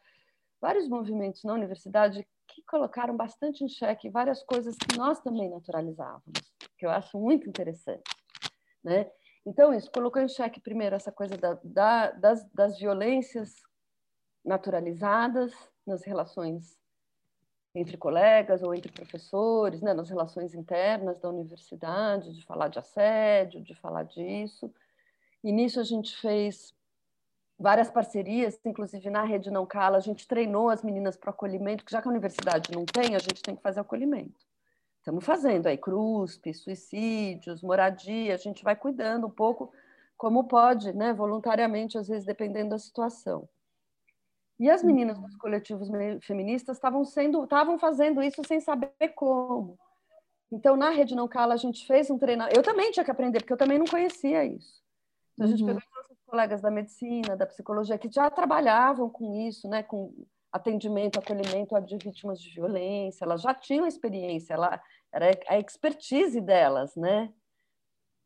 [0.62, 6.40] vários movimentos na universidade que colocaram bastante em xeque várias coisas que nós também naturalizávamos,
[6.78, 8.04] que eu acho muito interessante,
[8.84, 9.10] né?
[9.46, 13.62] Então isso colocou em xeque primeiro essa coisa da, da, das, das violências
[14.44, 15.54] naturalizadas
[15.86, 16.78] nas relações
[17.76, 23.64] entre colegas ou entre professores, né, nas relações internas da universidade, de falar de assédio,
[23.64, 24.72] de falar disso.
[25.44, 26.74] E nisso a gente fez
[27.60, 31.92] várias parcerias, inclusive na Rede Não Cala, a gente treinou as meninas para acolhimento, que
[31.92, 34.46] já que a universidade não tem, a gente tem que fazer acolhimento.
[35.00, 39.72] Estamos fazendo aí CRUSP, suicídios, moradia, a gente vai cuidando um pouco
[40.18, 43.48] como pode, né, voluntariamente, às vezes dependendo da situação.
[44.60, 45.90] E as meninas dos coletivos
[46.22, 49.78] feministas estavam sendo, estavam fazendo isso sem saber como.
[50.52, 52.58] Então, na Rede Não Cala, a gente fez um treinamento.
[52.58, 54.82] Eu também tinha que aprender, porque eu também não conhecia isso.
[55.34, 55.68] Então, a gente uhum.
[55.68, 55.82] pegou
[56.34, 60.12] colegas da medicina, da psicologia, que já trabalhavam com isso, né, com
[60.52, 64.82] atendimento, acolhimento de vítimas de violência, elas já tinham experiência, ela,
[65.12, 67.32] era a expertise delas, né?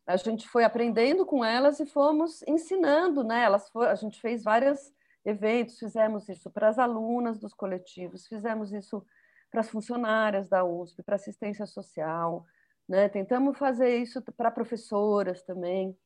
[0.05, 3.43] A gente foi aprendendo com elas e fomos ensinando, né?
[3.43, 4.93] Elas a gente fez várias
[5.25, 9.05] eventos, fizemos isso para as alunas dos coletivos, fizemos isso
[9.51, 12.45] para as funcionárias da USP, para assistência social,
[12.87, 13.09] né?
[13.09, 15.97] tentamos fazer isso para professoras também.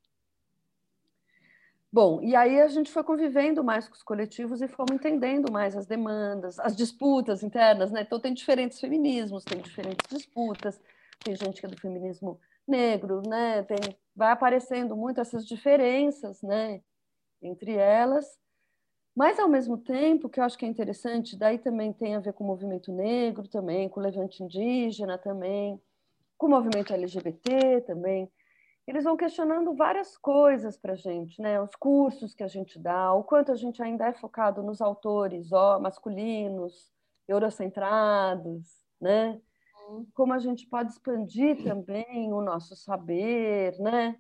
[1.94, 5.76] Bom, e aí a gente foi convivendo mais com os coletivos e fomos entendendo mais
[5.76, 8.02] as demandas, as disputas internas, né?
[8.04, 10.80] Então tem diferentes feminismos, tem diferentes disputas,
[11.22, 13.64] tem gente que é do feminismo negro, né?
[13.64, 13.78] Tem,
[14.16, 16.82] vai aparecendo muito essas diferenças, né?
[17.42, 18.26] Entre elas,
[19.16, 22.34] mas, ao mesmo tempo, que eu acho que é interessante, daí também tem a ver
[22.34, 25.82] com o movimento negro também, com o levante indígena também,
[26.38, 28.32] com o movimento LGBT também.
[28.88, 31.62] Eles vão questionando várias coisas para a gente, né?
[31.62, 35.52] Os cursos que a gente dá, o quanto a gente ainda é focado nos autores
[35.52, 36.92] ó, masculinos,
[37.28, 38.68] eurocentrados,
[39.00, 39.40] né?
[39.88, 40.08] Uhum.
[40.14, 44.18] Como a gente pode expandir também o nosso saber, né?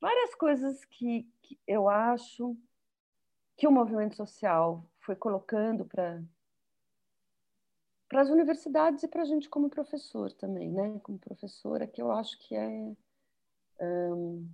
[0.00, 2.56] Várias coisas que, que eu acho
[3.56, 6.22] que o movimento social foi colocando para
[8.08, 10.98] para as universidades e para a gente como professor também, né?
[11.02, 12.96] Como professora, que eu acho que é
[13.80, 14.48] um,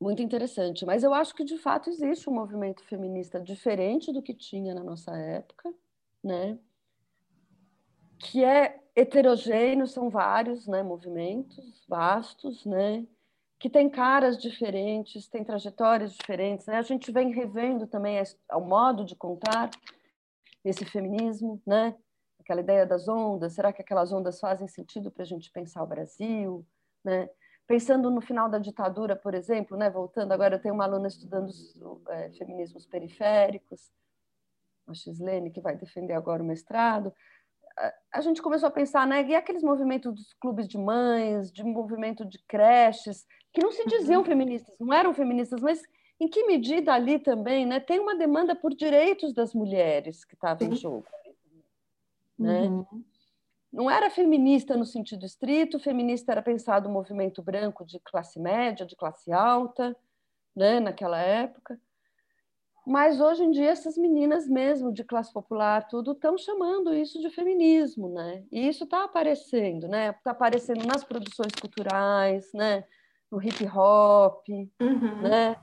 [0.00, 0.84] muito interessante.
[0.84, 4.84] Mas eu acho que de fato existe um movimento feminista diferente do que tinha na
[4.84, 5.72] nossa época,
[6.22, 6.58] né?
[8.18, 10.82] Que é heterogêneo, são vários, né?
[10.82, 13.06] Movimentos vastos, né?
[13.64, 16.66] que tem caras diferentes, tem trajetórias diferentes.
[16.66, 16.76] Né?
[16.76, 18.22] A gente vem revendo também
[18.52, 19.70] o modo de contar
[20.62, 21.96] esse feminismo, né?
[22.38, 25.86] aquela ideia das ondas, será que aquelas ondas fazem sentido para a gente pensar o
[25.86, 26.62] Brasil?
[27.02, 27.30] Né?
[27.66, 29.88] Pensando no final da ditadura, por exemplo, né?
[29.88, 31.50] voltando agora, eu tenho uma aluna estudando
[32.08, 33.90] é, feminismos periféricos,
[34.86, 37.12] a Xislene, que vai defender agora o mestrado,
[38.12, 42.24] a gente começou a pensar, né, e aqueles movimentos dos clubes de mães, de movimento
[42.24, 44.26] de creches, que não se diziam uhum.
[44.26, 45.82] feministas, não eram feministas, mas
[46.20, 50.64] em que medida ali também, né, tem uma demanda por direitos das mulheres que estava
[50.64, 51.06] em jogo,
[52.38, 52.62] né?
[52.62, 53.04] Uhum.
[53.74, 58.86] Não era feminista no sentido estrito, feminista era pensado o movimento branco de classe média,
[58.86, 59.96] de classe alta,
[60.54, 61.76] né, naquela época.
[62.86, 67.30] Mas hoje em dia essas meninas mesmo de classe popular tudo estão chamando isso de
[67.30, 68.44] feminismo, né?
[68.52, 70.10] E isso está aparecendo, né?
[70.10, 72.84] Está aparecendo nas produções culturais, né?
[73.28, 74.46] No hip hop,
[74.80, 75.22] uhum.
[75.22, 75.56] né?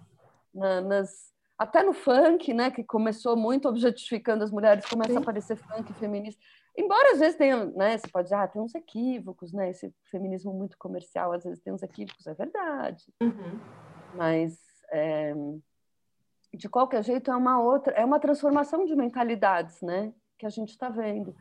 [0.53, 2.71] Na, nas até no funk, né?
[2.71, 5.19] Que começou muito objetificando as mulheres, começa Sim.
[5.19, 6.41] a aparecer funk feminista.
[6.77, 9.69] Embora às vezes tenha, né, você pode dizer, ah, tem uns equívocos, né?
[9.69, 13.05] Esse feminismo muito comercial às vezes tem uns equívocos, é verdade.
[13.21, 13.59] Uhum.
[14.15, 14.57] Mas
[14.91, 15.33] é,
[16.53, 20.13] de qualquer jeito é uma outra, é uma transformação de mentalidades, né?
[20.37, 21.35] Que a gente está vendo.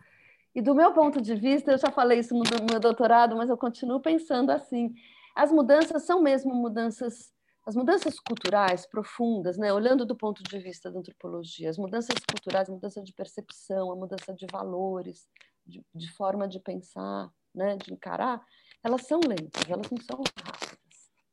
[0.55, 3.57] E do meu ponto de vista, eu já falei isso no meu doutorado, mas eu
[3.57, 4.93] continuo pensando assim:
[5.35, 7.33] as mudanças são mesmo mudanças,
[7.71, 9.73] as mudanças culturais profundas, né?
[9.73, 13.97] Olhando do ponto de vista da antropologia, as mudanças culturais, a mudança de percepção, a
[13.97, 15.29] mudança de valores,
[15.65, 17.77] de, de forma de pensar, né?
[17.77, 18.45] De encarar,
[18.83, 20.81] elas são lentas, elas não são rápidas.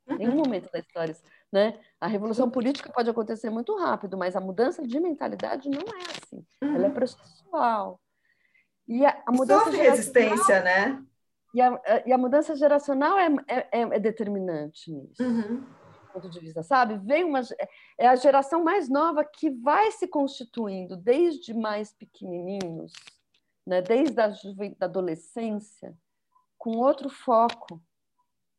[0.10, 1.16] Em nenhum momento da história,
[1.52, 1.80] né?
[2.00, 6.46] A revolução política pode acontecer muito rápido, mas a mudança de mentalidade não é assim.
[6.62, 8.00] Ela é processual
[8.88, 11.04] e a, a mudança Sofre resistência, né?
[11.54, 15.24] E a, e a mudança geracional é, é, é determinante nisso.
[15.24, 15.66] Uhum.
[16.22, 16.98] Ponto de vista, sabe?
[16.98, 17.42] Vem uma
[17.98, 22.94] é a geração mais nova que vai se constituindo desde mais pequenininhos,
[23.66, 23.82] né?
[23.82, 24.28] Desde a
[24.78, 25.96] da adolescência,
[26.58, 27.82] com outro foco,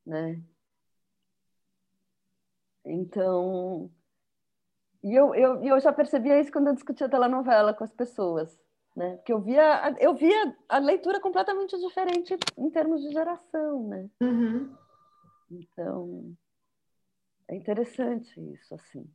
[0.07, 0.43] né?
[2.85, 3.91] Então,
[5.03, 8.59] e eu, eu, eu já percebia isso quando eu discutia telenovela com as pessoas
[8.99, 9.17] né?
[9.17, 14.11] Porque eu via, eu via a leitura completamente diferente em termos de geração, né?
[14.21, 14.75] Uhum.
[15.49, 16.37] Então,
[17.49, 19.09] é interessante isso, assim.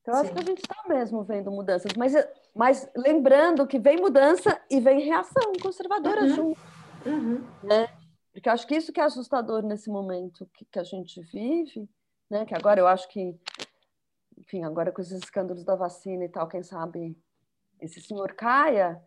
[0.00, 0.20] Então, Sim.
[0.20, 2.14] acho que a gente está mesmo vendo mudanças, mas,
[2.54, 6.28] mas lembrando que vem mudança e vem reação conservadora uhum.
[6.28, 6.60] junto,
[7.04, 7.44] uhum.
[7.62, 7.88] né?
[8.32, 11.88] Porque acho que isso que é assustador nesse momento que, que a gente vive,
[12.30, 12.44] né?
[12.46, 13.34] Que agora eu acho que,
[14.38, 17.16] enfim, agora com esses escândalos da vacina e tal, quem sabe
[17.80, 19.02] esse senhor caia,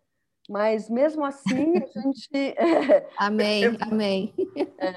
[0.49, 2.55] mas mesmo assim a gente.
[3.17, 4.33] amém, amém.
[4.77, 4.91] É,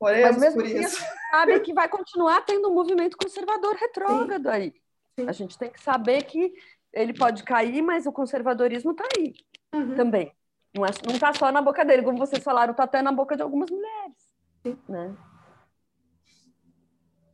[0.00, 1.02] mas mesmo assim, isso.
[1.02, 4.48] a gente sabe que vai continuar tendo um movimento conservador retrógrado Sim.
[4.48, 4.74] aí.
[5.18, 5.28] Sim.
[5.28, 6.52] A gente tem que saber que
[6.92, 9.34] ele pode cair, mas o conservadorismo está aí
[9.74, 9.94] uhum.
[9.94, 10.32] também.
[10.74, 13.42] Não está é, só na boca dele, como vocês falaram, está até na boca de
[13.42, 14.16] algumas mulheres.
[14.62, 14.78] Sim.
[14.88, 15.16] Né?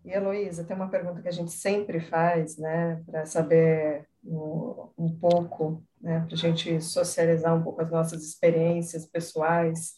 [0.04, 5.82] E Heloísa, tem uma pergunta que a gente sempre faz, né, para saber um pouco,
[6.00, 9.94] né, para a gente socializar um pouco as nossas experiências pessoais.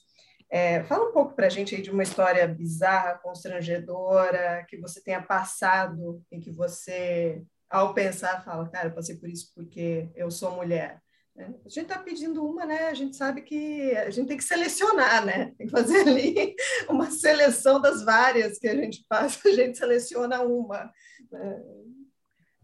[0.50, 5.02] É, fala um pouco para a gente aí de uma história bizarra, constrangedora, que você
[5.02, 10.30] tenha passado e que você, ao pensar, fala, cara, eu passei por isso porque eu
[10.30, 11.02] sou mulher.
[11.36, 12.88] É, a gente está pedindo uma, né?
[12.88, 15.52] A gente sabe que a gente tem que selecionar, né?
[15.56, 16.54] Tem que fazer ali
[16.88, 20.90] uma seleção das várias que a gente passa, a gente seleciona uma.
[21.30, 21.62] Né?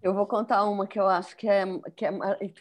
[0.04, 1.64] Eu vou contar uma que eu acho que, é,
[1.96, 2.12] que, é,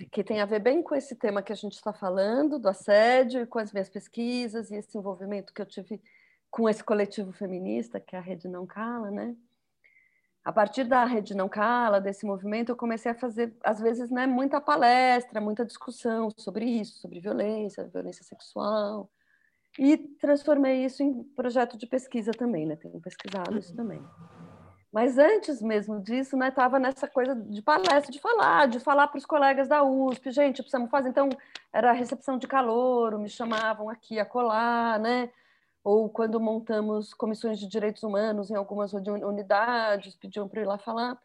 [0.09, 3.41] que tem a ver bem com esse tema que a gente está falando, do assédio,
[3.41, 6.01] e com as minhas pesquisas e esse envolvimento que eu tive
[6.49, 9.35] com esse coletivo feminista, que é a Rede Não Cala, né?
[10.45, 14.25] a partir da Rede Não Cala, desse movimento, eu comecei a fazer, às vezes, né,
[14.25, 19.09] muita palestra, muita discussão sobre isso, sobre violência, violência sexual,
[19.77, 22.75] e transformei isso em projeto de pesquisa também, né?
[22.75, 24.01] Tenho pesquisado isso também.
[24.93, 29.17] Mas antes mesmo disso, né, estava nessa coisa de palestra, de falar, de falar para
[29.17, 31.09] os colegas da USP, gente, precisamos fazer.
[31.09, 31.29] Então,
[31.73, 35.31] era recepção de calor, me chamavam aqui a colar, né?
[35.83, 41.21] ou quando montamos comissões de direitos humanos em algumas unidades, pediam para ir lá falar.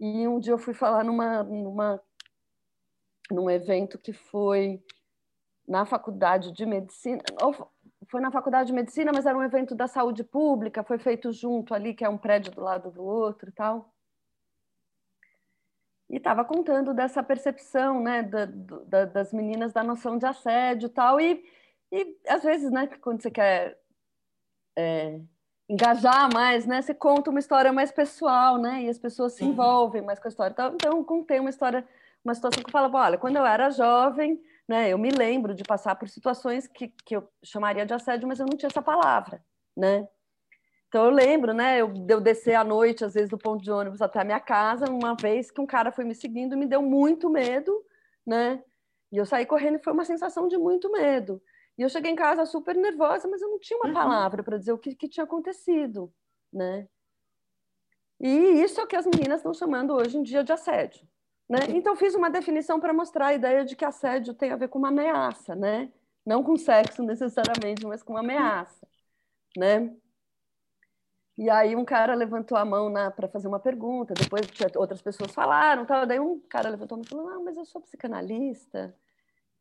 [0.00, 2.02] E um dia eu fui falar numa, numa,
[3.30, 4.82] num evento que foi
[5.66, 7.22] na faculdade de medicina,
[8.10, 11.74] foi na faculdade de medicina, mas era um evento da saúde pública, foi feito junto
[11.74, 13.92] ali, que é um prédio do lado do outro e tal.
[16.10, 20.90] E estava contando dessa percepção, né, da, da, das meninas da noção de assédio e
[20.90, 21.44] tal, e,
[21.90, 23.78] e às vezes, né, quando você quer
[24.76, 25.20] é,
[25.68, 26.82] engajar mais, né?
[26.82, 28.82] Você conta uma história mais pessoal, né?
[28.82, 30.52] E as pessoas se envolvem mais com a história.
[30.52, 31.86] Então, então contei uma história,
[32.24, 34.90] uma situação que eu falava, olha, quando eu era jovem, né?
[34.90, 38.46] Eu me lembro de passar por situações que, que eu chamaria de assédio, mas eu
[38.46, 39.44] não tinha essa palavra,
[39.76, 40.08] né?
[40.88, 41.80] Então eu lembro, né?
[41.80, 44.86] Eu, eu descer à noite, às vezes, do ponto de ônibus até a minha casa,
[44.90, 47.84] uma vez que um cara foi me seguindo, me deu muito medo,
[48.26, 48.62] né?
[49.10, 51.42] E eu saí correndo e foi uma sensação de muito medo.
[51.76, 53.94] E eu cheguei em casa super nervosa, mas eu não tinha uma uhum.
[53.94, 56.12] palavra para dizer o que, que tinha acontecido,
[56.52, 56.88] né?
[58.20, 61.06] E isso é o que as meninas estão chamando hoje em dia de assédio.
[61.48, 61.58] Né?
[61.68, 64.78] Então, fiz uma definição para mostrar a ideia de que assédio tem a ver com
[64.78, 65.92] uma ameaça, né?
[66.24, 68.86] não com sexo necessariamente, mas com uma ameaça.
[69.56, 69.94] Né?
[71.36, 74.42] E aí um cara levantou a mão para fazer uma pergunta, depois
[74.76, 76.06] outras pessoas falaram, tal.
[76.06, 78.94] daí um cara levantou a mão e falou, não, mas eu sou psicanalista,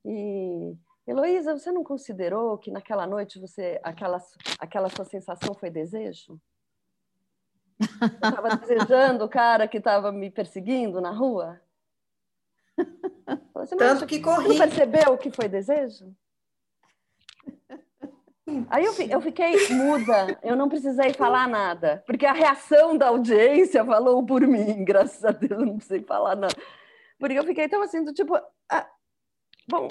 [0.05, 0.77] e
[1.07, 4.21] Heloísa, você não considerou que naquela noite você aquela,
[4.59, 6.39] aquela sua sensação foi desejo?
[7.79, 11.59] Eu estava desejando o cara que estava me perseguindo na rua?
[13.53, 14.49] Você Tanto que corri.
[14.49, 16.13] Não percebeu que foi desejo?
[18.69, 23.86] Aí eu, eu fiquei muda, eu não precisei falar nada, porque a reação da audiência
[23.86, 26.55] falou por mim, graças a Deus, eu não precisei falar nada.
[27.17, 28.36] Porque eu fiquei tão assim, do tipo,
[28.69, 28.88] ah,
[29.69, 29.88] bom,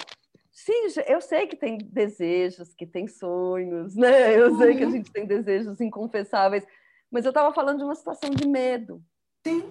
[0.51, 4.39] sim, eu sei que tem desejos, que tem sonhos, né?
[4.39, 4.91] Eu sei que a uhum.
[4.91, 6.63] gente tem desejos inconfessáveis,
[7.09, 9.03] mas eu estava falando de uma situação de medo.
[9.45, 9.63] Sim.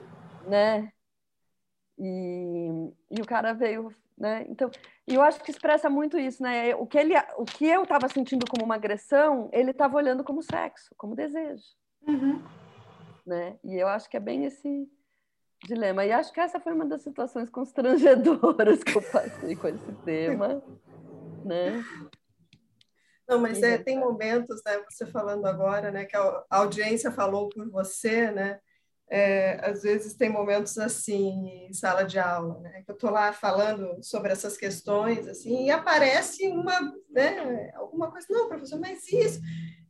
[0.46, 0.92] Né?
[2.02, 4.46] E, e o cara veio né?
[4.48, 4.70] Então,
[5.06, 6.74] e eu acho que expressa muito isso, né?
[6.76, 10.42] O que ele, o que eu estava sentindo como uma agressão, ele estava olhando como
[10.42, 11.64] sexo, como desejo,
[12.06, 12.40] uhum.
[13.26, 13.58] né?
[13.64, 14.88] E eu acho que é bem esse
[15.64, 16.04] dilema.
[16.04, 20.62] E acho que essa foi uma das situações constrangedoras que eu passei com esse tema,
[21.44, 21.82] né?
[23.26, 24.84] Não, mas é, tem momentos, né?
[24.88, 26.04] Você falando agora, né?
[26.04, 28.60] Que a audiência falou por você, né?
[29.14, 32.82] É, às vezes tem momentos assim em sala de aula, né?
[32.82, 38.26] Que eu estou lá falando sobre essas questões, assim, e aparece uma, né, alguma coisa,
[38.30, 39.38] não, professor, mas isso.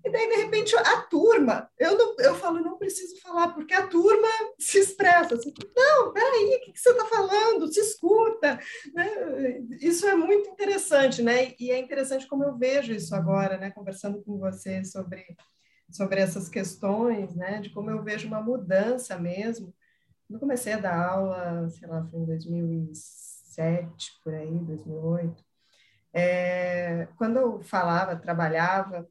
[0.05, 3.87] E daí, de repente, a turma, eu, não, eu falo, não preciso falar, porque a
[3.87, 4.27] turma
[4.59, 5.37] se expressa.
[5.37, 7.73] Assim, não, peraí, o que, que você está falando?
[7.73, 8.59] Se escuta.
[8.93, 9.61] Né?
[9.81, 11.55] Isso é muito interessante, né?
[11.61, 13.71] E é interessante como eu vejo isso agora, né?
[13.71, 15.25] Conversando com você sobre
[15.93, 19.75] sobre essas questões, né, de como eu vejo uma mudança mesmo.
[20.31, 25.45] Eu comecei a dar aula, sei lá, foi em 2007, por aí, 2008.
[26.15, 29.07] É, quando eu falava, trabalhava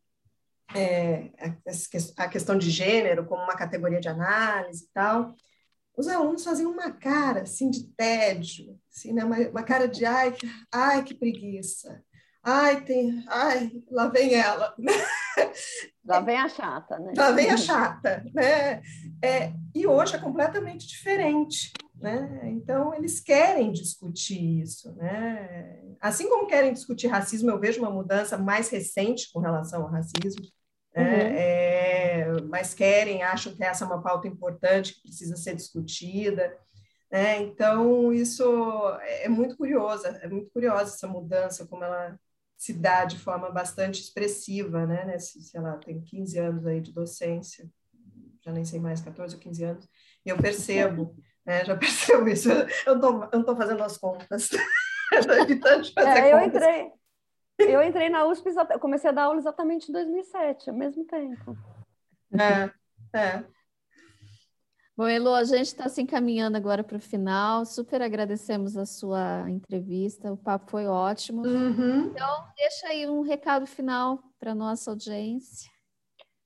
[0.75, 1.31] é,
[2.17, 5.35] a questão de gênero como uma categoria de análise e tal,
[5.95, 9.23] os alunos faziam uma cara assim de tédio, assim, né?
[9.23, 10.35] uma, uma cara de ai,
[10.71, 12.03] ai que preguiça,
[12.43, 14.75] ai tem, ai lá vem ela,
[16.03, 17.13] Lá vem a chata, né?
[17.15, 18.81] Lá vem a chata, né?
[19.21, 22.41] É, e hoje é completamente diferente, né?
[22.45, 25.79] Então, eles querem discutir isso, né?
[25.99, 30.43] Assim como querem discutir racismo, eu vejo uma mudança mais recente com relação ao racismo?
[30.95, 31.03] Uhum.
[31.03, 36.57] É, mas querem, acham que essa é uma pauta importante, que precisa ser discutida,
[37.11, 37.39] né?
[37.41, 38.43] Então, isso
[39.01, 42.19] é muito curiosa, é muito curiosa essa mudança, como ela
[42.61, 45.03] se dá de forma bastante expressiva, né?
[45.03, 47.67] Nesse, sei lá, tem 15 anos aí de docência,
[48.39, 49.89] já nem sei mais, 14 ou 15 anos,
[50.23, 51.65] e eu percebo, né?
[51.65, 52.49] Já percebo isso.
[52.85, 54.51] Eu não estou fazendo as contas.
[55.11, 56.55] Estou evitando de fazer é, eu contas.
[56.61, 56.91] Entrei,
[57.59, 58.49] eu entrei na USP,
[58.79, 61.57] comecei a dar aula exatamente em 2007, ao mesmo tempo.
[62.39, 63.43] É, é.
[65.01, 67.65] Bom, Elo, a gente está se encaminhando agora para o final.
[67.65, 71.41] Super agradecemos a sua entrevista, o papo foi ótimo.
[71.41, 72.11] Uhum.
[72.11, 75.71] Então, deixa aí um recado final para a nossa audiência.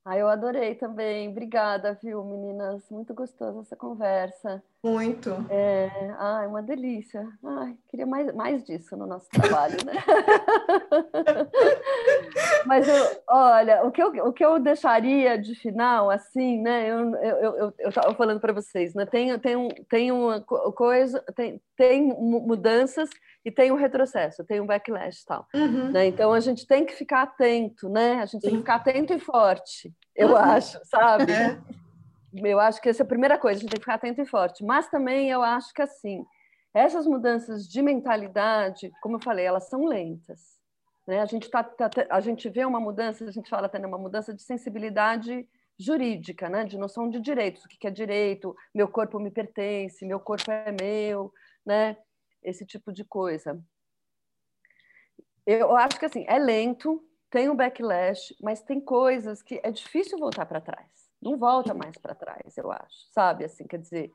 [0.06, 1.28] Ah, eu adorei também.
[1.28, 2.90] Obrigada, viu, meninas?
[2.90, 4.64] Muito gostosa essa conversa.
[4.86, 5.32] Muito.
[5.50, 7.28] É, ai, uma delícia.
[7.44, 9.94] Ai, queria mais, mais disso no nosso trabalho, né?
[12.68, 16.88] Mas, eu, olha, o que, eu, o que eu deixaria de final, assim, né?
[16.88, 19.08] Eu eu, eu, eu falando para vocês, né?
[19.08, 23.10] Tem, tem, tem uma coisa, tem, tem mudanças
[23.44, 25.48] e tem um retrocesso, tem um backlash e tal.
[25.56, 25.94] Uhum.
[25.94, 26.06] Né?
[26.06, 28.22] Então, a gente tem que ficar atento, né?
[28.22, 30.38] A gente tem que ficar atento e forte, eu uhum.
[30.38, 31.32] acho, sabe?
[31.32, 31.58] É.
[32.44, 34.26] Eu acho que essa é a primeira coisa, a gente tem que ficar atento e
[34.26, 34.64] forte.
[34.64, 36.26] Mas também eu acho que, assim,
[36.74, 40.60] essas mudanças de mentalidade, como eu falei, elas são lentas.
[41.08, 41.22] Né?
[41.22, 44.34] A, gente tá, tá, a gente vê uma mudança, a gente fala até uma mudança
[44.34, 45.48] de sensibilidade
[45.80, 46.66] jurídica, né?
[46.66, 50.72] de noção de direitos, o que é direito, meu corpo me pertence, meu corpo é
[50.72, 51.32] meu,
[51.66, 51.98] né?
[52.42, 53.62] esse tipo de coisa.
[55.46, 60.18] Eu acho que assim, é lento, tem um backlash, mas tem coisas que é difícil
[60.18, 63.44] voltar para trás não volta mais para trás, eu acho, sabe?
[63.44, 64.12] Assim, quer dizer,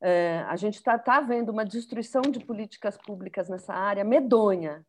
[0.00, 4.84] é, a gente está tá vendo uma destruição de políticas públicas nessa área medonha,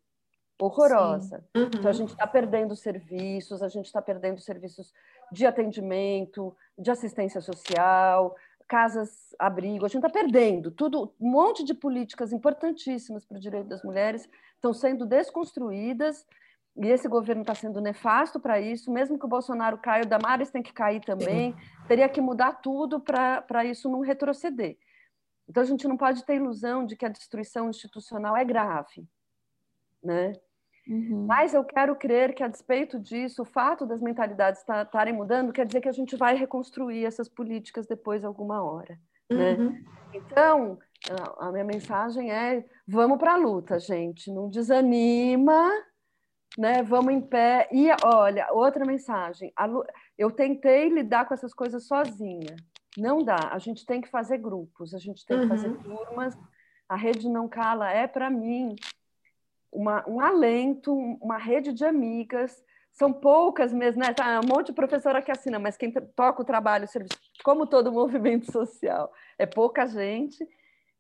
[0.60, 1.44] horrorosa.
[1.56, 1.64] Uhum.
[1.64, 4.94] Então, a gente está perdendo serviços, a gente está perdendo serviços
[5.32, 8.36] de atendimento, de assistência social,
[8.68, 13.68] casas abrigo, a gente está perdendo tudo, um monte de políticas importantíssimas para o direito
[13.68, 16.26] das mulheres estão sendo desconstruídas
[16.78, 20.50] e esse governo está sendo nefasto para isso, mesmo que o Bolsonaro caia, o Damares
[20.52, 21.56] tem que cair também,
[21.88, 24.78] teria que mudar tudo para isso não retroceder.
[25.48, 29.08] Então, a gente não pode ter ilusão de que a destruição institucional é grave,
[30.04, 30.34] né?
[30.88, 31.26] Uhum.
[31.26, 35.66] Mas eu quero crer que, a despeito disso, o fato das mentalidades estarem mudando quer
[35.66, 39.00] dizer que a gente vai reconstruir essas políticas depois alguma hora.
[39.30, 39.54] Né?
[39.54, 39.84] Uhum.
[40.14, 40.80] Então,
[41.40, 44.32] a minha mensagem é: vamos para a luta, gente.
[44.32, 45.72] Não desanima,
[46.58, 46.82] né?
[46.84, 47.68] Vamos em pé.
[47.72, 49.54] E olha, outra mensagem.
[50.18, 52.56] Eu tentei lidar com essas coisas sozinha.
[52.98, 53.50] Não dá.
[53.52, 55.78] A gente tem que fazer grupos, a gente tem que fazer uhum.
[55.78, 56.38] turmas.
[56.88, 58.76] A rede não cala é para mim
[59.72, 64.14] uma, um alento, uma rede de amigas, são poucas mesmo, né?
[64.14, 67.68] Tá, um monte de professora que assina, mas quem toca o trabalho, o serviço, como
[67.68, 70.48] todo movimento social, é pouca gente,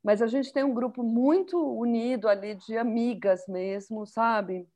[0.04, 4.68] mas a gente tem um grupo muito unido ali de amigas mesmo, sabe?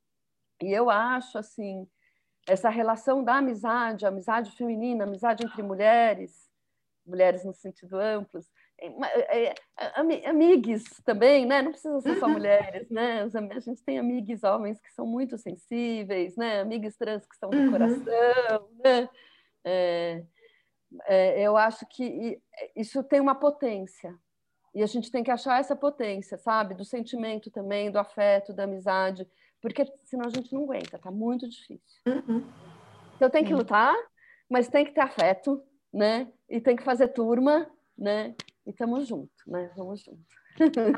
[0.61, 1.87] E eu acho assim,
[2.47, 6.49] essa relação da amizade, amizade feminina, amizade entre mulheres,
[7.05, 8.39] mulheres no sentido amplo,
[8.81, 11.61] é, é, amigos também, né?
[11.61, 12.33] Não precisa ser só uhum.
[12.33, 13.23] mulheres, né?
[13.51, 16.61] A gente tem amigos homens que são muito sensíveis, né?
[16.61, 17.71] Amigos trans que são do uhum.
[17.71, 19.09] coração, né?
[19.65, 20.23] É,
[21.07, 22.41] é, eu acho que
[22.75, 24.17] isso tem uma potência
[24.73, 26.73] e a gente tem que achar essa potência, sabe?
[26.73, 29.27] Do sentimento também, do afeto, da amizade,
[29.61, 32.01] porque senão a gente não aguenta, tá muito difícil.
[32.05, 32.43] Uhum.
[33.15, 33.95] Então tem que lutar,
[34.49, 35.61] mas tem que ter afeto,
[35.93, 36.27] né?
[36.49, 38.33] E tem que fazer turma, né?
[38.65, 39.71] E estamos juntos, né?
[39.75, 40.39] Vamos juntos.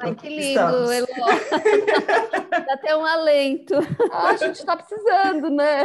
[0.01, 1.07] Ai, que lindo, Elo.
[2.49, 3.75] Dá até um alento.
[4.11, 5.83] Ah, a gente está precisando, né?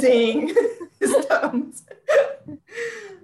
[0.00, 0.46] Sim,
[1.00, 1.84] estamos.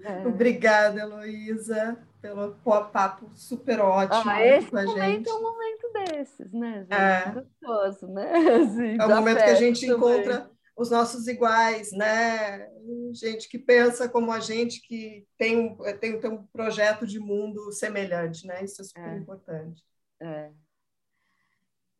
[0.05, 0.27] É.
[0.27, 2.55] Obrigada, Heloísa, pelo
[2.93, 5.29] papo super ótimo ah, esse com a momento gente.
[5.29, 6.79] é um momento desses, né?
[6.81, 6.93] Gente?
[6.93, 7.33] É.
[7.33, 8.33] Gostoso, né?
[8.63, 9.97] Assim, é o momento que a gente também.
[9.97, 12.69] encontra os nossos iguais, né?
[13.13, 17.73] Gente que pensa como a gente, que tem um, tem, tem um projeto de mundo
[17.73, 18.65] semelhante, né?
[18.65, 19.17] Isso é super é.
[19.17, 19.83] importante.
[20.21, 20.51] É.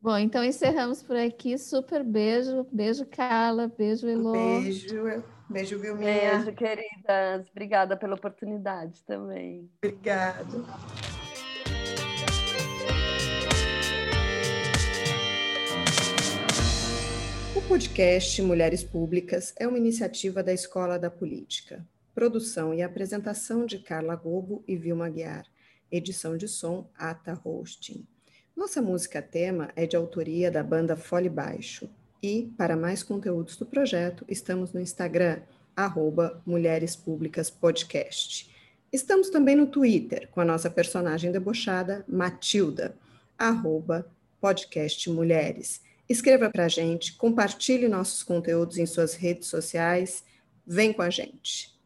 [0.01, 1.57] Bom, então encerramos por aqui.
[1.57, 2.65] Super beijo.
[2.71, 3.67] Beijo, Carla.
[3.67, 4.31] Beijo, Elô.
[4.31, 5.23] Beijo.
[5.49, 6.37] Beijo, Vilminha.
[6.37, 7.47] Beijo, queridas.
[7.49, 9.67] Obrigada pela oportunidade também.
[9.83, 10.45] Obrigada.
[17.55, 21.83] O podcast Mulheres Públicas é uma iniciativa da Escola da Política.
[22.13, 25.45] Produção e apresentação de Carla Gobo e Vilma Guiar.
[25.91, 28.05] Edição de som Ata Hosting.
[28.55, 31.89] Nossa música tema é de autoria da banda Fole Baixo.
[32.21, 35.39] E, para mais conteúdos do projeto, estamos no Instagram,
[35.75, 38.49] arroba Mulheres Públicas Podcast.
[38.91, 42.95] Estamos também no Twitter, com a nossa personagem debochada, Matilda,
[43.37, 44.05] arroba
[44.41, 45.81] podcast Mulheres.
[46.09, 50.23] Escreva para a gente, compartilhe nossos conteúdos em suas redes sociais.
[50.65, 51.78] Vem com a gente.